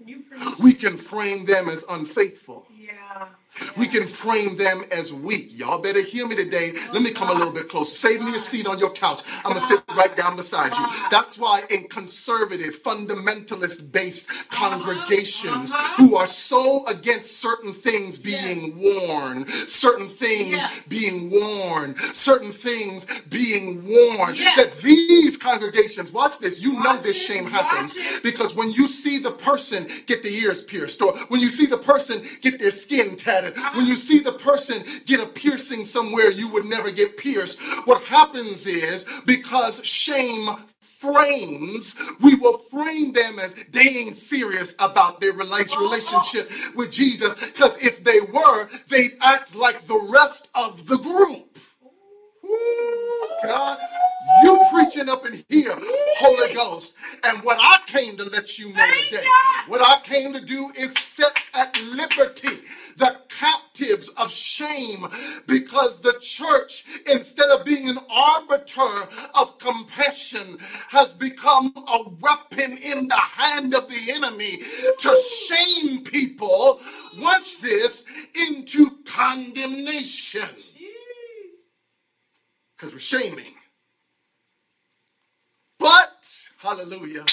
[0.05, 0.59] Preach.
[0.59, 2.67] We can frame them as unfaithful.
[2.77, 3.29] Yeah.
[3.77, 5.59] We can frame them as weak.
[5.59, 6.73] Y'all better hear me today.
[6.93, 7.95] Let me come a little bit closer.
[7.95, 9.23] Save me a seat on your couch.
[9.45, 10.87] I'm going to sit right down beside you.
[11.11, 19.47] That's why in conservative, fundamentalist based congregations who are so against certain things being worn,
[19.49, 26.97] certain things being worn, certain things being worn, that these congregations, watch this, you know
[26.99, 31.41] this shame happens because when you see the person get the ears pierced, or when
[31.41, 33.17] you see the person get their skin
[33.75, 38.03] when you see the person get a piercing somewhere you would never get pierced, what
[38.03, 40.49] happens is because shame
[40.81, 47.35] frames, we will frame them as they ain't serious about their rela- relationship with Jesus.
[47.35, 51.59] Because if they were, they'd act like the rest of the group.
[52.45, 53.79] Ooh, God,
[54.43, 55.77] you preaching up in here,
[56.19, 56.97] Holy Ghost.
[57.25, 59.25] And what I came to let you know today,
[59.67, 62.61] what I came to do is set at liberty
[62.97, 65.07] the captives of shame
[65.47, 70.59] because the church, instead of being an arbiter of compassion,
[70.89, 74.59] has become a weapon in the hand of the enemy
[74.99, 76.81] to shame people,
[77.19, 78.05] watch this,
[78.49, 80.49] into condemnation
[82.77, 83.55] because we're shaming.
[86.63, 87.25] Hallelujah,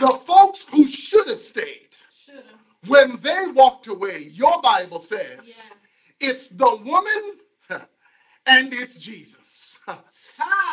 [0.00, 1.90] the folks who should have stayed,
[2.24, 2.42] Shoulda.
[2.86, 5.70] when they walked away, your Bible says
[6.18, 7.38] it's the woman
[8.46, 9.76] and it's Jesus.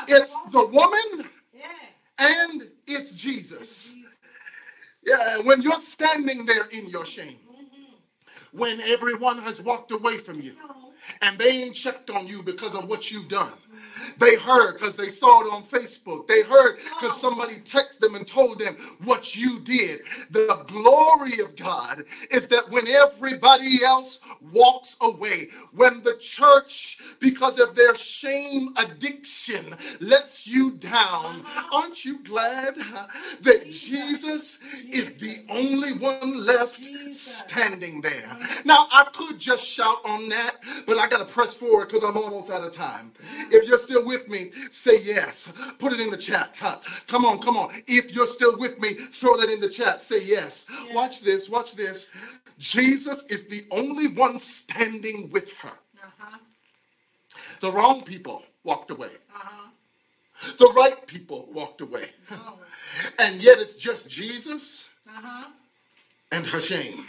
[0.08, 1.68] It's the woman Yeah.
[2.18, 3.92] and it's Jesus.
[5.04, 7.94] Yeah, and when you're standing there in your shame, Mhm.
[8.52, 10.56] when everyone has walked away from you,
[11.22, 13.54] and they ain't checked on you because of what you've done.
[14.18, 16.28] They heard because they saw it on Facebook.
[16.28, 20.02] They heard because somebody texted them and told them what you did.
[20.32, 24.20] The glory of God is that when everybody else
[24.52, 32.20] walks away, when the church, because of their shame addiction, lets you down, aren't you
[32.24, 32.76] glad
[33.42, 36.84] that Jesus is the only one left
[37.14, 38.38] standing there?
[38.66, 42.18] Now, I could just shout on that, but I got to press forward because I'm
[42.18, 43.12] almost out of time.
[43.52, 45.52] If you're still with me, say yes.
[45.78, 46.56] Put it in the chat.
[47.08, 47.74] Come on, come on.
[47.88, 50.00] If you're still with me, throw that in the chat.
[50.00, 50.66] Say yes.
[50.70, 50.96] Yes.
[50.96, 52.08] Watch this, watch this.
[52.58, 55.74] Jesus is the only one standing with her.
[56.02, 56.38] Uh-huh.
[57.60, 59.10] The wrong people walked away.
[59.36, 59.70] Uh-huh.
[60.58, 62.12] The right people walked away.
[62.32, 62.60] Oh.
[63.20, 65.50] And yet it's just Jesus Uh-huh.
[66.32, 67.06] and her shame.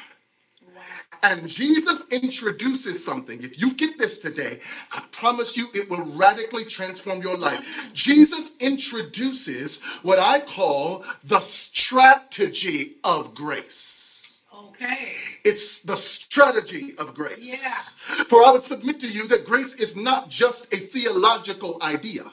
[1.22, 3.42] And Jesus introduces something.
[3.42, 4.60] If you get this today,
[4.90, 7.64] I promise you it will radically transform your life.
[7.92, 14.38] Jesus introduces what I call the strategy of grace.
[14.54, 15.12] Okay.
[15.44, 17.38] It's the strategy of grace.
[17.40, 18.24] Yeah.
[18.24, 22.24] For I would submit to you that grace is not just a theological idea,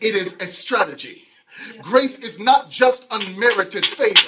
[0.00, 1.24] it is a strategy.
[1.74, 1.82] Yeah.
[1.82, 4.20] Grace is not just unmerited favor,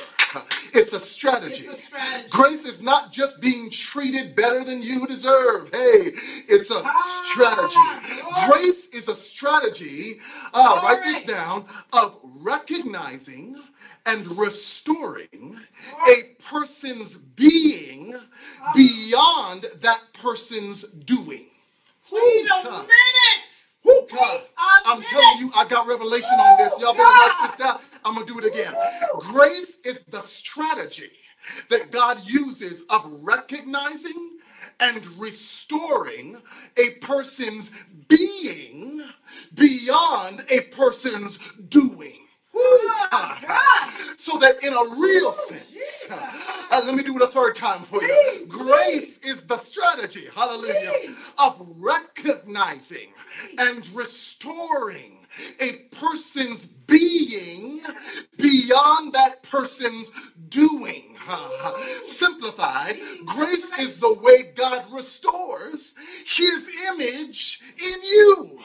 [0.73, 1.65] it's a strategy.
[1.67, 2.29] It's a strategy.
[2.31, 5.71] Grace is not just being treated better than you deserve.
[5.73, 6.13] Hey,
[6.49, 8.51] it's a Ah, strategy.
[8.53, 10.21] Grace is a strategy,
[10.55, 13.57] uh, write this down, of recognizing
[14.07, 15.61] and restoring
[16.09, 18.17] a person's being
[18.75, 21.47] beyond that person's doing.
[22.11, 22.89] Wait a minute.
[23.85, 24.43] Wait a
[24.87, 25.11] I'm minute.
[25.11, 26.79] telling you, I got revelation on this.
[26.79, 27.81] Y'all better write this down.
[28.05, 28.75] I'm going to do it again.
[29.19, 31.13] Grace is the strategy
[31.71, 34.39] that God uses of recognizing
[34.81, 36.41] and restoring
[36.77, 37.73] a person's
[38.09, 39.03] being
[39.55, 41.39] beyond a person's
[41.69, 42.19] doing.
[42.53, 42.79] Woo,
[43.11, 43.43] God.
[43.47, 43.93] God.
[44.17, 48.03] So that in a real sense, uh, let me do it a third time for
[48.03, 48.47] you.
[48.49, 53.09] Grace is the strategy, hallelujah, of recognizing
[53.59, 55.22] and restoring
[55.61, 57.81] a person's being
[58.37, 60.11] beyond that person's
[60.49, 61.17] doing.
[62.03, 65.95] Simplified, grace is the way God restores
[66.27, 68.59] his image in you.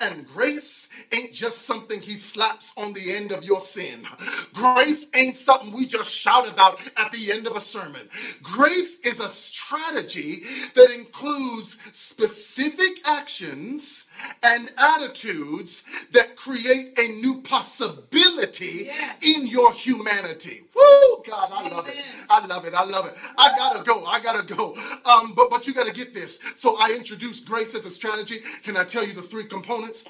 [0.00, 4.06] And grace ain't just something he slaps on the end of your sin.
[4.52, 8.08] Grace ain't something we just shout about at the end of a sermon.
[8.42, 10.44] Grace is a strategy
[10.74, 14.06] that includes specific actions
[14.42, 15.82] and attitudes
[16.12, 19.16] that create a new possibility Yes.
[19.22, 20.64] in your humanity.
[20.74, 21.22] Woo!
[21.26, 21.96] God, I love it.
[22.28, 22.74] I love it.
[22.74, 23.14] I love it.
[23.38, 24.04] I gotta go.
[24.04, 24.76] I gotta go.
[25.04, 26.38] Um, but but you gotta get this.
[26.56, 28.40] So I introduced grace as a strategy.
[28.62, 30.04] Can I tell you the three components?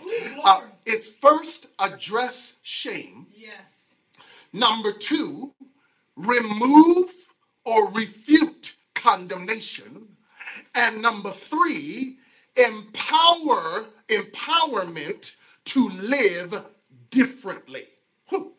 [0.44, 0.62] Uh.
[0.86, 3.26] It's first address shame.
[3.34, 3.94] Yes.
[4.52, 5.52] Number two,
[6.16, 7.10] remove
[7.64, 10.06] or refute condemnation.
[10.74, 12.18] And number three,
[12.56, 15.32] empower empowerment
[15.66, 16.64] to live
[17.10, 17.86] differently.
[18.28, 18.52] Whew.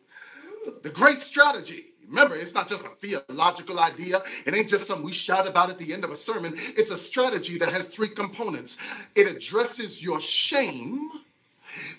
[0.82, 1.86] The great strategy.
[2.08, 4.22] Remember, it's not just a theological idea.
[4.46, 6.54] It ain't just something we shout about at the end of a sermon.
[6.76, 8.78] It's a strategy that has three components.
[9.14, 11.10] It addresses your shame,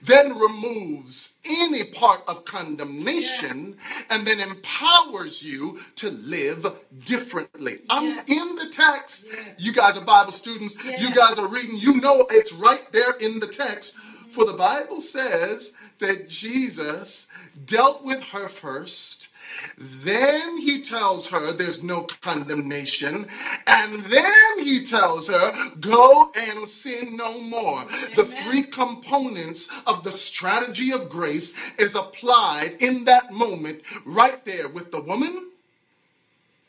[0.03, 3.78] then removes any part of condemnation,
[4.09, 6.65] and then empowers you to live
[7.03, 7.80] differently.
[7.89, 8.23] I'm Yes.
[8.30, 9.26] in the text.
[9.28, 9.38] Yes.
[9.57, 10.76] You guys are Bible students.
[10.84, 11.78] You guys are reading.
[11.78, 13.95] You know it's right there in the text.
[13.95, 14.30] Mm-hmm.
[14.32, 17.28] For the Bible says that Jesus
[17.65, 19.30] dealt with her first.
[19.78, 23.28] Then he tells her there's no condemnation.
[23.68, 27.86] And then he tells her, go and sin no more.
[28.16, 34.70] The three components of the strategy of grace is applied in that moment right there
[34.70, 35.51] with the woman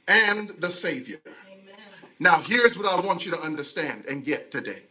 [0.08, 1.18] and the Savior.
[1.26, 1.74] Amen.
[2.20, 4.82] Now, here's what I want you to understand and get today.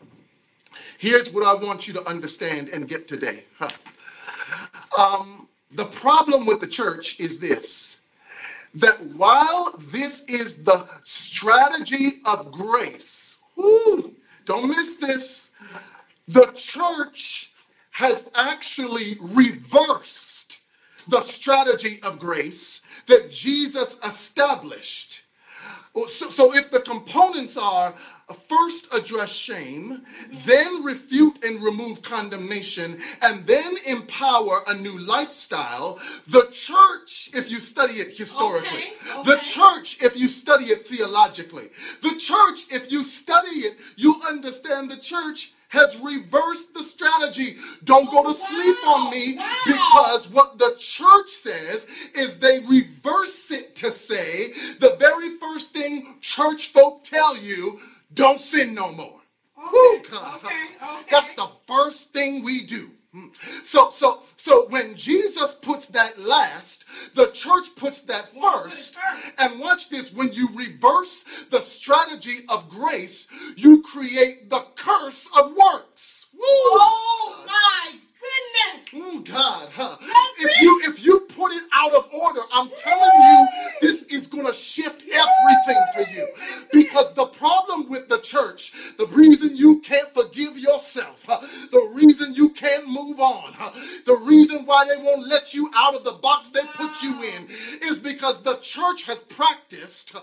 [0.97, 3.43] Here's what I want you to understand and get today.
[3.57, 3.69] Huh.
[4.97, 7.99] Um, the problem with the church is this
[8.73, 15.51] that while this is the strategy of grace, don't miss this,
[16.27, 17.53] the church
[17.91, 20.57] has actually reversed
[21.07, 25.21] the strategy of grace that Jesus established
[26.07, 27.93] So, so if the components are
[28.49, 30.01] first address shame,
[30.45, 37.59] then refute and remove condemnation, and then empower a new lifestyle, the church, if you
[37.59, 41.69] study it historically, Okay, the church, if you study it theologically,
[42.01, 47.57] the church, if you study it, you understand the church has reversed the strategy.
[47.83, 53.75] Don't go to sleep on me because what the church says is they reverse it
[53.75, 57.79] to say the very first thing church folk tell you
[58.13, 59.19] don't sin no more.
[59.67, 60.41] Okay, God.
[60.43, 61.05] okay, okay.
[61.11, 62.91] That's the first thing we do.
[63.15, 63.27] Hmm.
[63.63, 68.63] So, so, so when Jesus puts that last, the church puts that Yeah, put it
[68.63, 68.95] first.
[68.95, 69.39] first.
[69.39, 75.55] And watch this: when you reverse the strategy of grace, you create the curse of
[75.55, 76.27] works.
[76.33, 76.41] Woo!
[76.43, 77.99] Oh my
[78.91, 79.15] goodness.
[79.25, 79.97] Mm, God, huh?
[79.99, 80.61] That's If it.
[80.61, 83.47] you if you put it out of order, I'm telling you,
[83.81, 86.27] this is gonna shift everything for you.
[86.71, 91.41] Because the problem with the church, the reason you can't forgive yourself, huh,
[91.71, 93.71] the reason you can't move on, huh,
[94.05, 97.47] the reason why they won't let you out of the box they put you in,
[97.83, 100.13] is because the church has practiced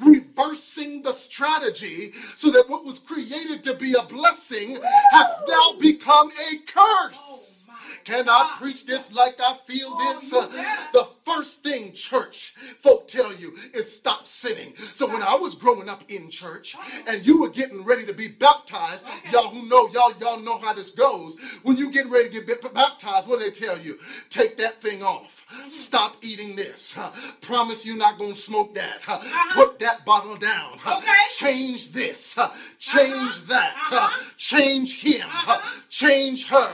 [0.00, 4.78] reversing the strategy so that what was created to be a blessing
[5.12, 7.59] has now become a curse.
[8.04, 10.32] Can I preach this like I feel this?
[10.32, 10.48] Uh,
[10.92, 14.74] the first thing church folk tell you is stop sinning.
[14.94, 16.76] So when I was growing up in church
[17.06, 20.72] and you were getting ready to be baptized, y'all who know, y'all y'all know how
[20.72, 21.36] this goes.
[21.62, 23.98] When you get ready to get baptized, what do they tell you?
[24.28, 25.46] Take that thing off.
[25.68, 26.92] Stop eating this.
[26.92, 27.10] huh?
[27.40, 29.02] Promise you're not gonna smoke that.
[29.02, 29.14] huh?
[29.14, 29.54] Uh-huh.
[29.54, 30.72] Put that bottle down.
[30.78, 30.98] huh?
[30.98, 31.08] Okay.
[31.36, 32.34] Change this.
[32.34, 32.50] huh?
[32.78, 33.44] Change Uh-huh.
[33.48, 33.72] that.
[33.76, 33.96] huh?
[33.96, 34.24] Uh-huh.
[34.36, 35.20] Change him.
[35.28, 35.52] huh?
[35.54, 35.80] Uh-huh.
[35.88, 36.72] Change her.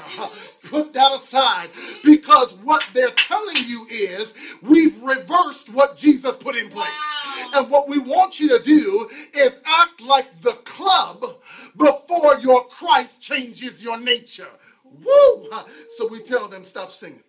[0.69, 1.71] Put that aside.
[2.03, 6.89] Because what they're telling you is we've reversed what Jesus put in place.
[6.89, 7.51] Wow.
[7.55, 11.25] And what we want you to do is act like the club
[11.77, 14.49] before your Christ changes your nature.
[14.85, 15.51] Woo!
[15.97, 17.23] So we tell them stop singing.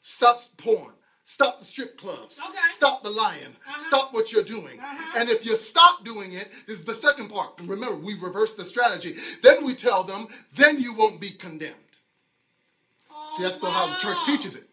[0.00, 0.92] Stop porn.
[1.24, 2.40] Stop the strip clubs.
[2.40, 2.58] Okay.
[2.72, 3.44] Stop the lying.
[3.46, 3.78] Uh-huh.
[3.78, 4.80] Stop what you're doing.
[4.80, 5.20] Uh-huh.
[5.20, 7.60] And if you stop doing it, this is the second part.
[7.60, 9.16] And remember, we reverse the strategy.
[9.40, 11.76] Then we tell them, then you won't be condemned.
[13.36, 14.68] See, that's still how the church teaches it.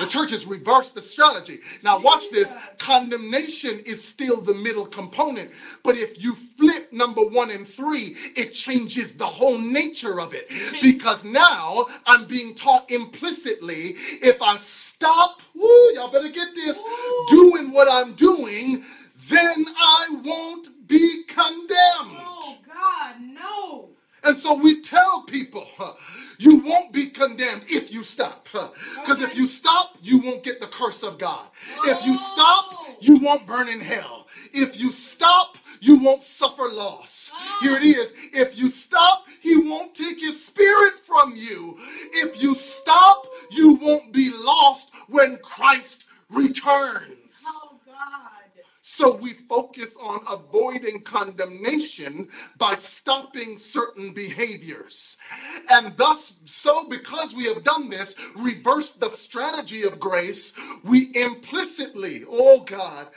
[0.00, 1.60] The church has reversed the strategy.
[1.82, 2.54] Now, watch this.
[2.78, 5.50] Condemnation is still the middle component.
[5.82, 10.48] But if you flip number one and three, it changes the whole nature of it.
[10.80, 16.82] Because now I'm being taught implicitly if I stop, woo, y'all better get this,
[17.28, 18.84] doing what I'm doing,
[19.28, 21.68] then I won't be condemned.
[22.20, 23.88] Oh God, no.
[24.22, 25.92] And so we tell people, huh,
[26.38, 28.48] you won't be condemned if you stop.
[29.00, 31.46] Because if you stop, you won't get the curse of God.
[31.84, 34.26] If you stop, you won't burn in hell.
[34.52, 37.32] If you stop, you won't suffer loss.
[37.60, 38.00] Here it ah.
[38.00, 38.14] is.
[38.32, 41.78] If you stop, he won't take his spirit from you.
[42.12, 47.44] If you stop, you won't be lost when Christ returns.
[47.46, 48.33] Oh God.
[48.94, 52.28] So we focus on avoiding condemnation
[52.58, 55.16] by stopping certain behaviors.
[55.68, 60.52] And thus, so because we have done this, reverse the strategy of grace,
[60.84, 63.08] we implicitly, oh God,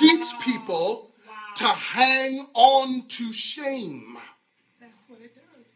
[0.00, 1.34] teach people Wow.
[1.58, 4.18] to hang on to shame.
[4.80, 5.66] That's what it does.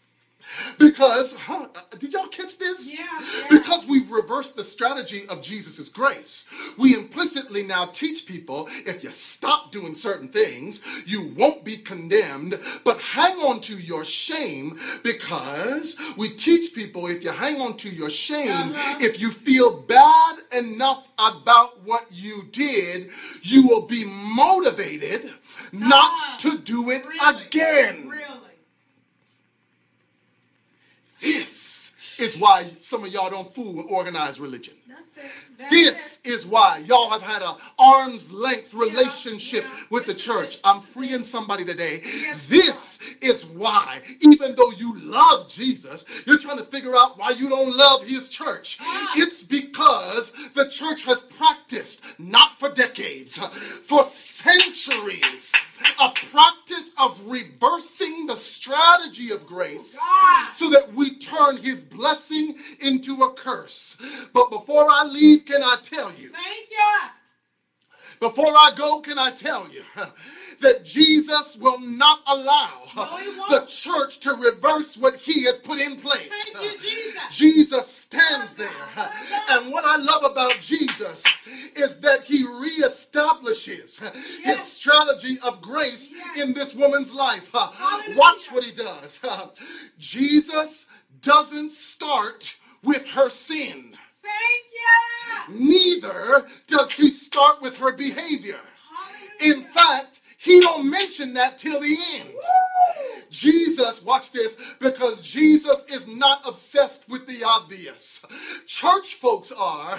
[0.78, 1.66] Because, huh,
[1.98, 2.92] did y'all catch this?
[2.92, 3.04] Yeah,
[3.42, 3.48] yeah.
[3.50, 6.46] Because we've reversed the strategy of Jesus' grace,
[6.78, 12.58] we implicitly now teach people if you stop doing certain things, you won't be condemned,
[12.84, 17.88] but hang on to your shame because we teach people if you hang on to
[17.88, 18.98] your shame, Uh-huh.
[19.00, 23.10] if you feel bad enough about what you did,
[23.42, 25.32] you will be motivated
[25.72, 27.46] not Ah, to do it Really?
[27.46, 28.08] again.
[28.08, 28.23] Really?
[31.24, 34.74] This is why some of y'all don't fool with organized religion.
[35.70, 35.84] That's it.
[35.84, 40.58] That's This is why y'all have had a arm's length relationship with the church.
[40.64, 42.02] I'm freeing somebody today.
[42.48, 47.48] This is why, even though you love Jesus, you're trying to figure out why you
[47.48, 48.78] don't love his church.
[48.80, 49.12] Ah.
[49.16, 53.38] It's because the church has practiced, not for decades,
[53.84, 55.52] for centuries,
[56.00, 60.50] a practice of reversing the strategy of grace God.
[60.50, 63.96] so that we turn his blessing into a curse.
[64.32, 66.30] But before I leave, can I tell you?
[66.30, 67.10] Thank you.
[68.20, 69.82] Before I go, can I tell you?
[70.60, 73.18] that Jesus will not allow No,
[73.60, 76.30] the church to reverse what he has put in place.
[76.52, 77.20] Thank you, Jesus.
[77.36, 78.70] Jesus stands there.
[79.50, 81.24] And what I love about Jesus
[81.74, 84.00] is that he reestablishes
[84.44, 86.40] his strategy of grace Yes.
[86.40, 87.50] in this woman's life.
[87.52, 88.16] Hallelujah.
[88.16, 89.20] Watch what he does.
[89.98, 90.86] Jesus
[91.20, 93.96] doesn't start with her sin.
[94.24, 95.68] Thank you.
[95.68, 98.60] Neither does he start with her behavior.
[99.40, 102.28] In fact, he don't mention that till the end.
[102.28, 103.13] Woo.
[103.34, 108.24] Jesus, watch this, because Jesus is not obsessed with the obvious.
[108.66, 109.98] Church folks are,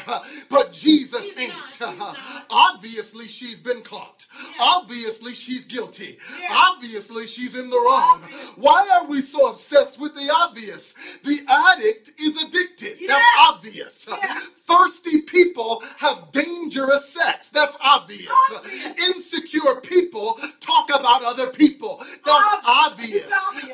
[0.49, 1.79] but Jesus He's ain't.
[1.81, 2.17] not, not.
[2.49, 4.25] Obviously, she's been caught.
[4.59, 6.17] Obviously, she's guilty.
[6.41, 6.55] Yeah.
[6.57, 8.21] Obviously, she's in the wrong.
[8.23, 8.51] Obvious.
[8.55, 10.93] Why are we so obsessed with the obvious?
[11.23, 12.99] The addict is addicted.
[13.05, 14.07] That's obvious.
[14.07, 14.39] Yeah.
[14.65, 17.49] Thirsty people have dangerous sex.
[17.49, 18.29] That's obvious.
[18.55, 18.99] Obvious.
[19.09, 22.03] Insecure people talk about other people.
[22.25, 23.24] That's Ob- obvious.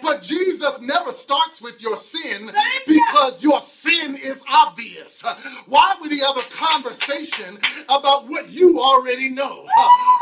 [0.02, 2.52] But Jesus never starts with your sin
[2.88, 5.24] because your sin is obvious.
[5.68, 9.66] Why would he have a conversation about what you already know?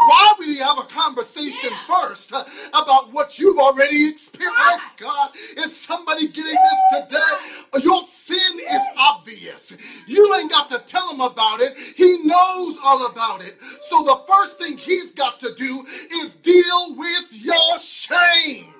[0.07, 4.57] Why would he have a conversation first about what you've already experienced?
[4.59, 7.81] Oh God, is somebody getting this today?
[7.83, 9.75] Your sin is obvious.
[10.07, 11.77] You ain't got to tell him about it.
[11.77, 13.57] He knows all about it.
[13.81, 15.85] So the first thing he's got to do
[16.21, 18.73] is deal with your shame.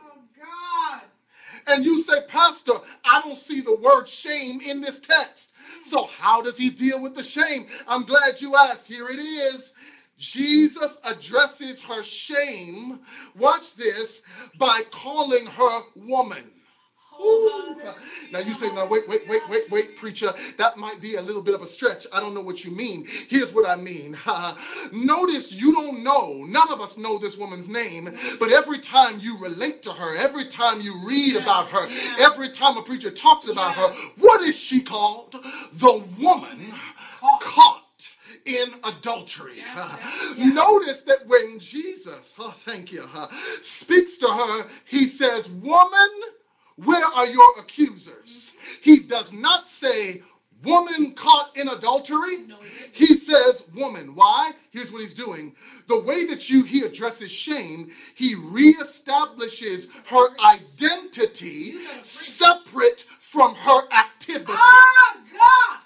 [1.69, 2.73] And you say, Pastor,
[3.05, 5.51] I don't see the word shame in this text.
[5.83, 7.67] So, how does he deal with the shame?
[7.87, 8.87] I'm glad you asked.
[8.87, 9.73] Here it is.
[10.17, 12.99] Jesus addresses her shame,
[13.37, 14.21] watch this,
[14.57, 16.51] by calling her woman.
[18.31, 20.31] Now you say, now wait, wait, wait, wait, wait, preacher.
[20.57, 22.05] That might be a little bit of a stretch.
[22.13, 23.07] I don't know what you mean.
[23.27, 24.15] Here's what I mean.
[24.91, 26.45] Notice you don't know.
[26.47, 30.45] None of us know this woman's name, but every time you relate to her, every
[30.47, 32.15] time you read about her, yeah.
[32.19, 33.89] every time a preacher talks about Yeah.
[33.89, 35.31] her, what is she called?
[35.73, 36.71] The woman
[37.19, 37.41] Caught.
[37.41, 38.11] caught
[38.45, 39.57] in adultery.
[39.57, 39.97] Yeah,
[40.37, 40.45] yeah.
[40.53, 43.27] Notice that when Jesus, oh, thank you, huh,
[43.61, 46.09] speaks to her, he says, Woman,
[46.85, 48.51] where are your accusers?
[48.81, 50.21] He does not say,
[50.63, 52.39] Woman caught in adultery.
[52.91, 54.13] He says, Woman.
[54.13, 54.51] Why?
[54.71, 55.55] Here's what he's doing.
[55.87, 64.51] The way that you he addresses shame, he reestablishes her identity separate from her activity.
[64.53, 65.79] Oh, God.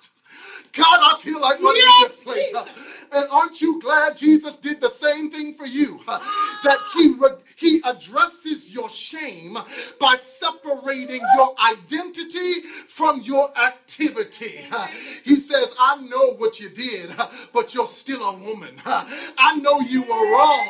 [0.74, 2.48] God, I feel like running Yes, this place.
[2.50, 2.68] Jesus.
[3.14, 6.00] And aren't you glad Jesus did the same thing for you?
[6.64, 9.58] That he re- he addresses your shame
[10.00, 14.62] by separating your identity from your activity.
[15.26, 17.14] He says, "I know what you did,
[17.54, 18.82] but you're still a woman.
[18.86, 20.68] I know you were wrong,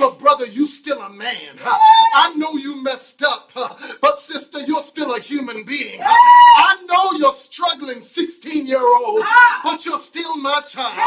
[0.00, 1.54] but brother, you're still a man.
[2.14, 3.50] I know you messed up,
[4.00, 6.00] but sister, you're still a human being.
[6.02, 9.24] I know you're struggling 16 year old,
[9.62, 10.98] but you're still my child.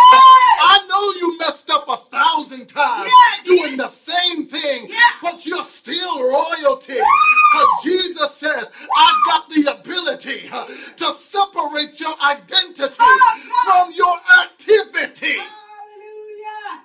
[0.66, 4.98] I know you messed up a thousand times Yeah, doing the same thing, Yeah.
[5.22, 6.94] but you're still royalty.
[6.94, 10.66] Because Jesus says, I've got the ability uh,
[10.98, 15.34] to separate your identity Oh, from your activity.
[15.38, 16.84] Hallelujah.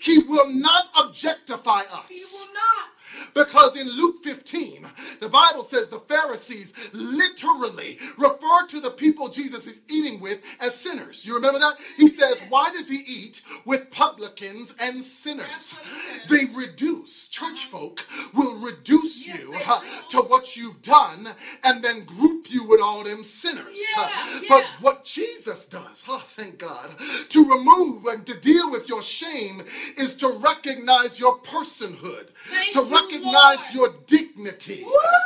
[0.00, 2.08] He will not objectify us.
[2.10, 2.90] He will not.
[3.34, 4.86] Because in Luke 15,
[5.20, 10.74] the Bible says the Pharisees literally refer to the people Jesus is eating with as
[10.74, 11.26] sinners.
[11.26, 11.76] You remember that?
[11.96, 15.46] He says, Why does he eat with publicans and sinners?
[15.50, 16.28] That's what he said.
[16.28, 18.04] They reduce, church folk
[18.34, 21.28] will reduce you uh, to what you've done
[21.64, 23.80] and then group you with all them sinners.
[23.96, 24.08] Uh.
[24.48, 26.90] But what Jesus does, oh, thank God,
[27.30, 29.62] to remove and to deal with your shame
[29.96, 32.28] is to recognize your personhood,
[32.72, 34.84] to you, recognize your dignity,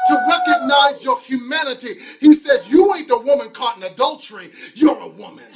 [0.08, 1.96] to recognize your humanity.
[2.20, 5.44] He says, You ain't the woman caught in adultery, you're a woman.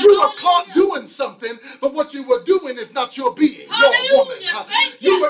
[0.00, 3.68] You were caught doing something, but what you were doing is not your being.
[3.78, 4.36] You're a woman.
[5.00, 5.20] You.
[5.20, 5.27] were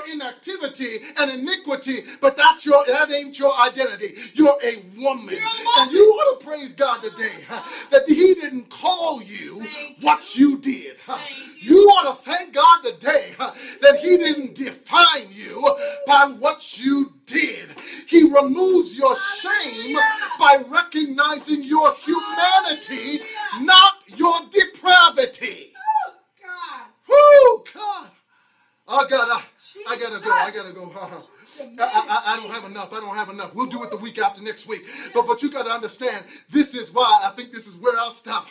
[0.80, 4.14] in activity and iniquity, but that's your that ain't your identity.
[4.34, 5.34] You're a woman.
[5.34, 9.60] You're a And you ought to praise God today huh, that He didn't call you
[9.60, 10.96] Thank what you did.
[11.06, 11.16] huh.
[11.18, 13.52] Thank You ought to thank God today huh,
[13.82, 15.76] that He didn't define you
[16.06, 17.68] by what you did.
[18.06, 19.96] He removes your shame
[20.38, 23.20] by recognizing your humanity,
[23.60, 25.72] not your depravity.
[26.06, 26.86] Oh, God.
[27.08, 28.08] Whoo, God.
[28.90, 29.42] Oh, God, I,
[29.86, 30.30] I gotta go.
[30.30, 30.92] I gotta go.
[31.78, 32.92] I, I, I don't have enough.
[32.92, 33.54] I don't have enough.
[33.54, 34.86] We'll do it the week after next week.
[35.14, 36.24] But but you got to understand.
[36.50, 38.48] This is why I think this is where I'll stop.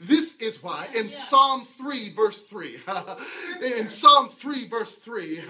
[0.00, 2.78] This is why in Psalm three verse three,
[3.78, 5.40] in Psalm three verse three,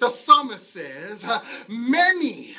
[0.00, 1.24] the psalmist says,
[1.68, 2.56] "Many."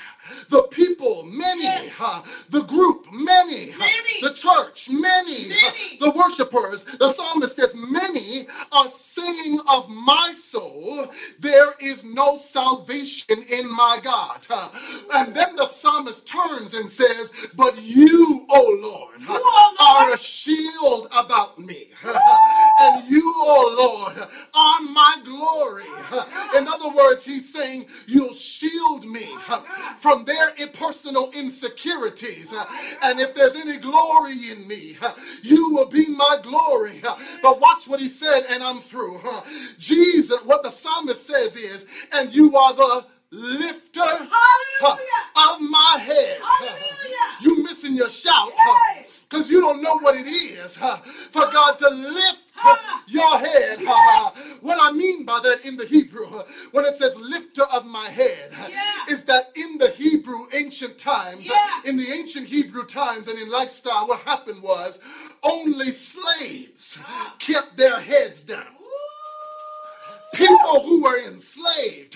[0.50, 1.92] The people, many, Yes.
[2.00, 4.22] uh, the group, many, Many.
[4.22, 5.98] the church, many, Many.
[6.00, 6.84] the worshipers.
[6.84, 14.00] The psalmist says, Many are saying of my soul, there is no salvation in my
[14.04, 14.46] God.
[14.50, 14.70] Uh,
[15.14, 19.44] And then the psalmist turns and says, But you, O Lord, You,
[19.80, 21.90] are a shield about me.
[22.80, 25.86] And you, O Lord, are my glory.
[26.56, 29.28] In other words, he's saying, You'll shield me
[30.00, 32.54] from their impersonal insecurities.
[33.02, 34.98] And if there's any glory in me,
[35.44, 37.02] you will be my glory.
[37.42, 39.22] But watch what he said, and I'm through.
[39.78, 45.02] Jesus, what the psalmist says is, And you are the lifter Hallelujah.
[45.36, 46.38] of my head.
[46.42, 47.38] Hallelujah.
[47.42, 49.06] You missing your shout Yay.
[49.30, 50.98] Because you don't know what it is huh,
[51.32, 52.40] for God to lift
[53.08, 53.80] your head.
[53.82, 54.32] huh.
[54.62, 58.52] What I mean by that in the Hebrew, when it says lifter of my head,
[58.70, 58.82] Yeah.
[59.10, 61.82] is that in the Hebrew ancient times, Yeah.
[61.86, 65.00] in the ancient Hebrew times and in lifestyle, what happened was
[65.44, 67.36] only slaves Ah.
[67.40, 68.66] kept their heads down.
[70.38, 72.16] People who were enslaved,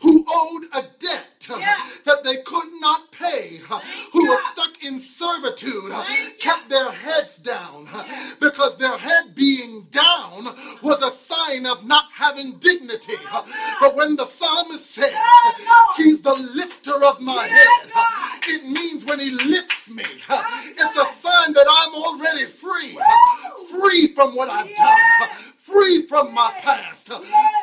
[0.00, 1.76] who owed a debt Yeah.
[2.04, 4.30] that they could not pay, Thank who you.
[4.30, 8.30] were stuck in servitude, Thank kept their heads down Yeah.
[8.40, 13.14] because their head being down was a sign of not having dignity.
[13.32, 13.46] Oh, God.
[13.80, 15.96] But when the psalmist says, oh, Lord.
[15.96, 18.08] He's the lifter of my Yeah, head, God.
[18.48, 22.94] it means when He lifts me, Yeah, oh, it's a sign that I'm already free,
[22.96, 23.66] Woo.
[23.80, 25.28] free from what I've done,
[25.72, 27.10] free from my past,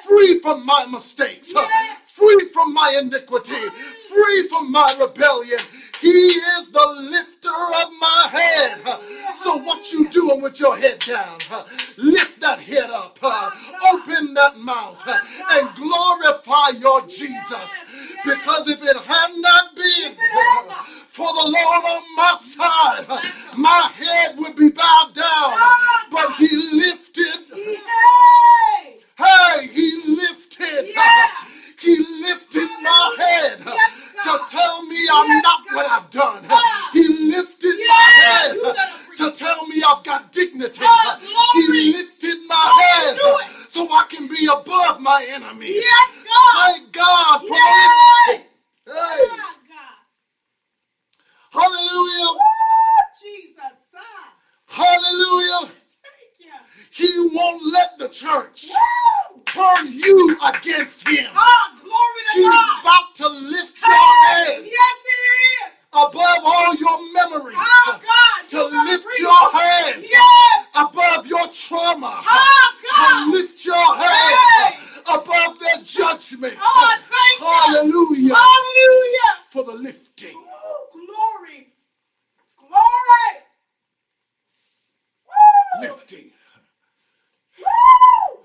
[0.07, 1.53] free from my mistakes.
[2.19, 3.63] Free from my iniquity,
[4.09, 5.59] free from my rebellion.
[6.01, 8.77] He is the lifter of my head.
[9.35, 11.39] So what you doing with your head down?
[11.97, 13.19] Lift that head up,
[13.93, 15.01] open that mouth,
[15.51, 17.69] and glorify your Jesus.
[18.25, 20.13] Because if it had not been
[21.07, 23.23] for the Lord on my side,
[23.57, 25.57] my head would be bowed down.
[26.11, 27.39] But he lifted
[29.19, 30.95] Hey, he lifted.
[31.81, 36.45] He lifted my head to tell me I'm not what I've done.
[36.49, 36.89] Ah.
[36.93, 39.19] He lifted my head you better preach.
[39.19, 40.79] to tell me I've got dignity.
[40.81, 41.19] Ah.
[41.53, 43.17] He lifted my head
[43.69, 45.83] so I can be above my enemies.
[46.55, 47.89] Thank God for the
[48.27, 48.45] lifting.
[48.85, 49.55] Hey, Ah,
[51.51, 52.39] hallelujah.
[53.21, 53.95] Jesus.
[53.95, 54.33] Ah,
[54.67, 55.71] Hallelujah.
[56.99, 59.41] He won't let the church Woo.
[59.45, 61.31] turn you against him.
[61.33, 62.81] Ah, glory to He's God.
[62.81, 64.63] about to lift your Hey, head.
[64.65, 68.49] yes, above all your memories, Oh, God.
[68.49, 69.19] to you better lift preach.
[69.19, 70.65] your hands Yes.
[70.75, 73.27] above your trauma, Oh, to God.
[73.29, 74.79] lift your hands Hey.
[75.07, 76.57] above their judgment.
[76.61, 77.45] Oh, thank you.
[77.47, 79.31] Hallelujah Hallelujah.
[79.51, 80.35] for the lifting.
[80.35, 81.71] Oh, glory.
[82.57, 83.43] Glory.
[85.25, 85.81] Woo.
[85.81, 86.31] Lifting.
[87.59, 88.39] Woo.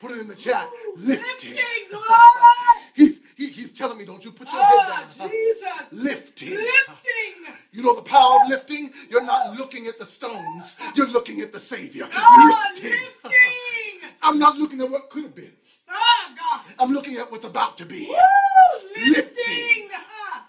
[0.00, 0.68] Put it in the chat.
[0.96, 1.54] Lifting.
[1.54, 1.88] Lifting.
[1.90, 2.82] Glory.
[2.94, 5.30] He's he, he's telling me, don't you put your head Oh, down.
[5.30, 5.68] Jesus.
[5.92, 6.50] Lifting.
[6.50, 7.54] Lifting.
[7.72, 8.92] You know the power of lifting?
[9.10, 10.76] You're not looking at the stones.
[10.94, 12.08] You're looking at the Savior.
[12.12, 12.90] Oh, Lifting.
[12.90, 14.10] lifting.
[14.22, 15.52] I'm not looking at what could have been.
[15.88, 16.60] Oh, God.
[16.78, 18.06] I'm looking at what's about to be.
[18.08, 19.04] Woo.
[19.06, 19.12] Lifting.
[19.12, 19.88] Lifting.
[19.94, 20.48] Ah,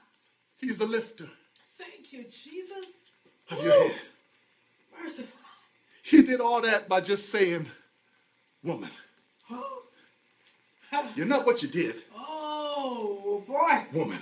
[0.57, 1.27] He's the lifter
[1.77, 2.85] Thank you, Jesus.
[3.51, 3.95] of your head.
[5.01, 5.25] Merciful.
[6.01, 7.65] He did all that by just saying,
[8.61, 8.89] Woman,
[11.15, 13.85] you're not what you did, Oh, boy.
[13.93, 14.17] woman.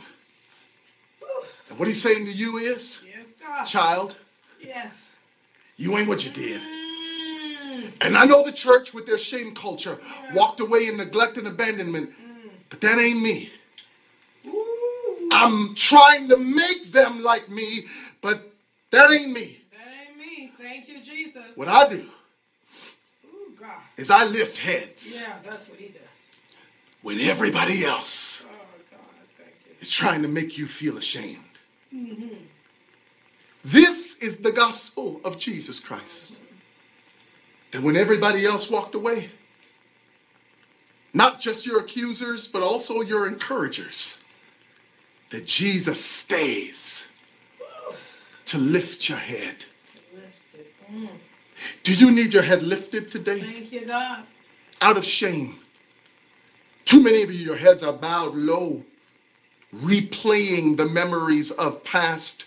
[1.70, 3.66] And what he's saying to you is, Yes, God.
[3.66, 4.16] Child,
[4.62, 5.08] Yes.
[5.78, 6.62] you ain't what you did.
[6.62, 7.94] Mm.
[8.02, 9.98] And I know the church with their shame culture
[10.36, 12.12] walked away in neglect and abandonment,
[12.70, 13.52] but that ain't me.
[14.46, 15.30] Ooh.
[15.32, 17.86] I'm trying to make them like me,
[18.22, 18.40] but
[18.92, 19.64] that ain't me.
[19.72, 20.52] That ain't me.
[20.60, 21.44] Thank you, Jesus.
[21.56, 22.08] What I do.
[23.98, 26.02] Is I lift heads Yeah, that's what he does.
[27.02, 28.54] when everybody else Oh,
[28.92, 29.48] God.
[29.82, 31.44] Is trying to make you feel ashamed.
[31.94, 32.36] Mm-hmm.
[33.66, 36.34] This is the gospel of Jesus Christ.
[36.34, 36.44] Mm-hmm.
[37.72, 39.30] That when everybody else walked away,
[41.14, 44.24] not just your accusers, but also your encouragers,
[45.32, 47.10] that Jesus stays
[48.46, 49.66] to lift your head.
[50.92, 51.10] Mm.
[51.84, 53.40] Do you need your head lifted today?
[53.40, 54.24] Thank you, God.
[54.82, 55.60] Out of shame,
[56.86, 58.84] Too many of you, your heads are bowed low,
[59.76, 62.46] replaying the memories of past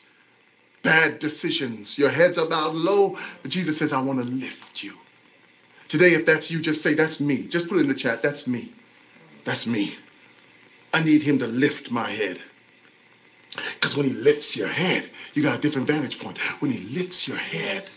[0.82, 1.98] bad decisions.
[1.98, 4.94] Your heads are bowed low, but Jesus says, I want to lift you.
[5.88, 7.46] Today, if that's you, just say, That's me.
[7.46, 8.22] Just put it in the chat.
[8.22, 8.72] That's me.
[9.44, 9.96] That's me.
[10.94, 12.40] I need him to lift my head.
[13.74, 16.38] Because when he lifts your head, you got a different vantage point.
[16.60, 17.88] When he lifts your head,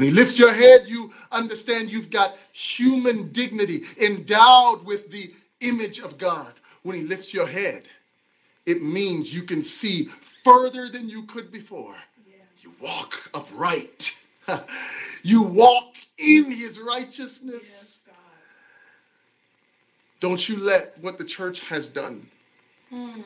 [0.00, 5.30] when he lifts your head, you understand you've got human dignity endowed with the
[5.60, 6.54] image of God.
[6.84, 7.82] When he lifts your head,
[8.64, 10.06] it means you can see
[10.42, 11.96] further than you could before.
[12.62, 14.16] You walk upright.
[15.22, 18.00] you walk in his righteousness.
[18.06, 18.14] Yes.
[20.18, 22.26] Don't you let what the church has done
[22.90, 23.22] Mm.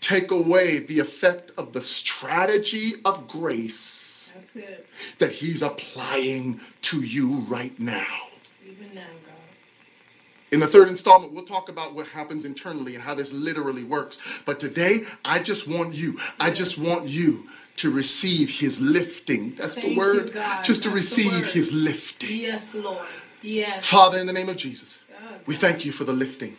[0.00, 4.36] Take away the effect of the strategy of grace
[5.18, 8.06] that he's applying to you right now.
[8.66, 9.34] Even now, God.
[10.50, 14.18] In the third installment, we'll talk about what happens internally and how this literally works.
[14.46, 17.46] But today, I just want you, I just want you
[17.76, 19.54] to receive his lifting.
[19.56, 20.32] That's Thank the you, word.
[20.32, 20.64] God.
[20.64, 22.36] Just to That's the receive his lifting.
[22.36, 23.06] Yes, Lord.
[23.42, 23.86] Yes.
[23.86, 25.60] Father, in the name of Jesus, God, we God.
[25.60, 26.56] thank you for the lifting.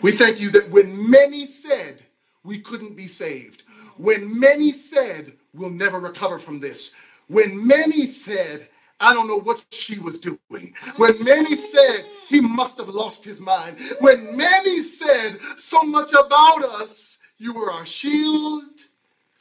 [0.00, 2.02] We thank you that when many said
[2.44, 3.62] we couldn't be saved,
[3.96, 6.94] when many said we'll never recover from this,
[7.28, 8.68] when many said,
[9.00, 13.40] I don't know what she was doing, when many said he must have lost his
[13.40, 18.62] mind, when many said so much about us, you were our shield,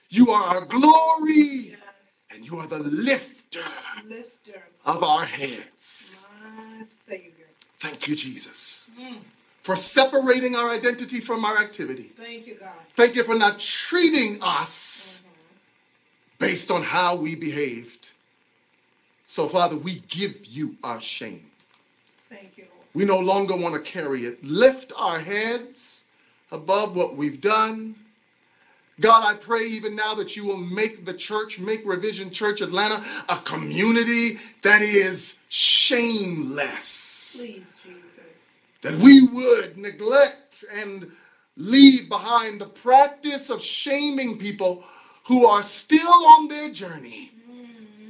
[0.09, 1.75] you are our glory,
[2.31, 3.63] and you are the lifter
[4.07, 4.63] Lifter.
[4.85, 6.25] of our heads.
[7.79, 9.19] Thank you, Jesus, Mm.
[9.62, 12.12] For separating our identity from our activity.
[12.18, 12.72] Thank you, God.
[12.95, 16.45] Thank you for not treating us mm-hmm.
[16.45, 18.12] based on how we behaved.
[19.26, 21.45] So, Father, we give you our shame.
[22.30, 22.88] Thank you, Lord.
[22.93, 24.43] We no longer want to carry it.
[24.43, 26.05] Lift our heads
[26.51, 27.95] above what we've done.
[28.99, 33.03] God, I pray even now that you will make the church, make Revision Church Atlanta
[33.30, 37.38] a community that is shameless.
[37.39, 38.00] Please, Jesus.
[38.82, 41.11] That we would neglect and
[41.57, 44.84] leave behind the practice of shaming people
[45.25, 47.32] who are still on their journey,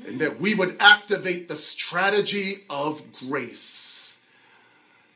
[0.08, 4.22] and that we would activate the strategy of grace.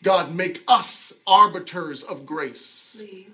[0.04, 2.98] God, make us arbiters of grace.
[3.00, 3.28] Please.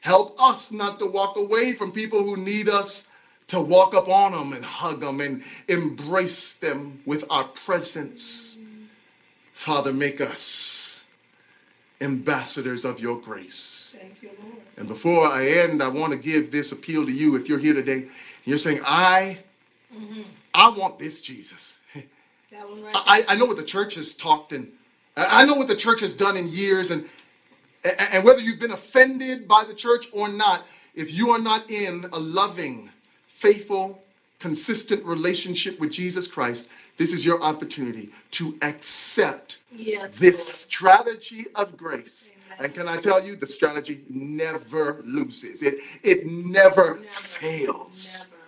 [0.00, 3.08] Help us not to walk away from people who need us
[3.46, 8.58] to walk up on them and hug them and embrace them with our presence.
[8.60, 8.86] Mm.
[9.54, 10.83] Father, make us
[12.00, 13.94] ambassadors of your grace.
[13.98, 14.56] Thank you, Lord.
[14.76, 17.36] And before I end, I want to give this appeal to you.
[17.36, 18.08] If you're here today,
[18.44, 19.38] you're saying, I,
[19.94, 20.22] mm-hmm.
[20.52, 21.78] I want this Jesus.
[22.50, 24.70] That one right I, I know what the church has talked and
[25.16, 27.08] I know what the church has done in years and
[27.84, 30.64] and whether you've been offended by the church or not,
[30.94, 32.90] if you are not in a loving,
[33.26, 34.03] faithful,
[34.38, 40.14] consistent relationship with Jesus Christ, this is your opportunity to accept Yes.
[40.16, 40.48] this Lord.
[40.48, 42.30] strategy of grace.
[42.46, 42.66] Amen.
[42.66, 45.62] And can I tell you, the strategy never loses.
[45.62, 47.04] It it never, Never.
[47.10, 48.12] fails.
[48.30, 48.42] Never.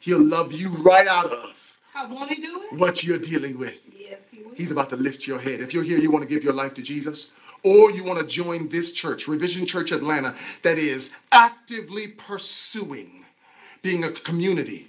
[0.00, 2.72] He'll love you right out of How won't do it?
[2.74, 3.80] what you're dealing with.
[3.98, 4.54] Yes, he will.
[4.54, 5.60] He's about to lift your head.
[5.60, 7.30] If you're here, you want to give your life to Jesus,
[7.64, 13.24] or you want to join this church, Revision Church Atlanta, that is actively pursuing
[13.82, 14.87] being a community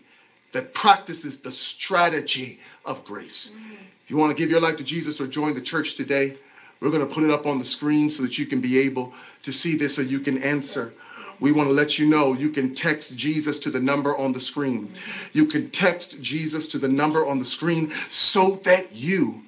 [0.51, 3.51] that practices the strategy of grace.
[3.53, 3.73] Mm-hmm.
[4.03, 6.37] If you want to give your life to Jesus or join the church today,
[6.79, 9.13] we're going to put it up on the screen so that you can be able
[9.43, 10.93] to see this so you can answer.
[11.39, 14.39] We want to let you know you can text Jesus to the number on the
[14.39, 14.87] screen.
[14.87, 15.37] Mm-hmm.
[15.37, 19.43] You can text Jesus to the number on the screen so that you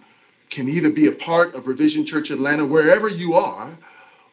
[0.50, 3.72] can either be a part of Revision Church Atlanta wherever you are,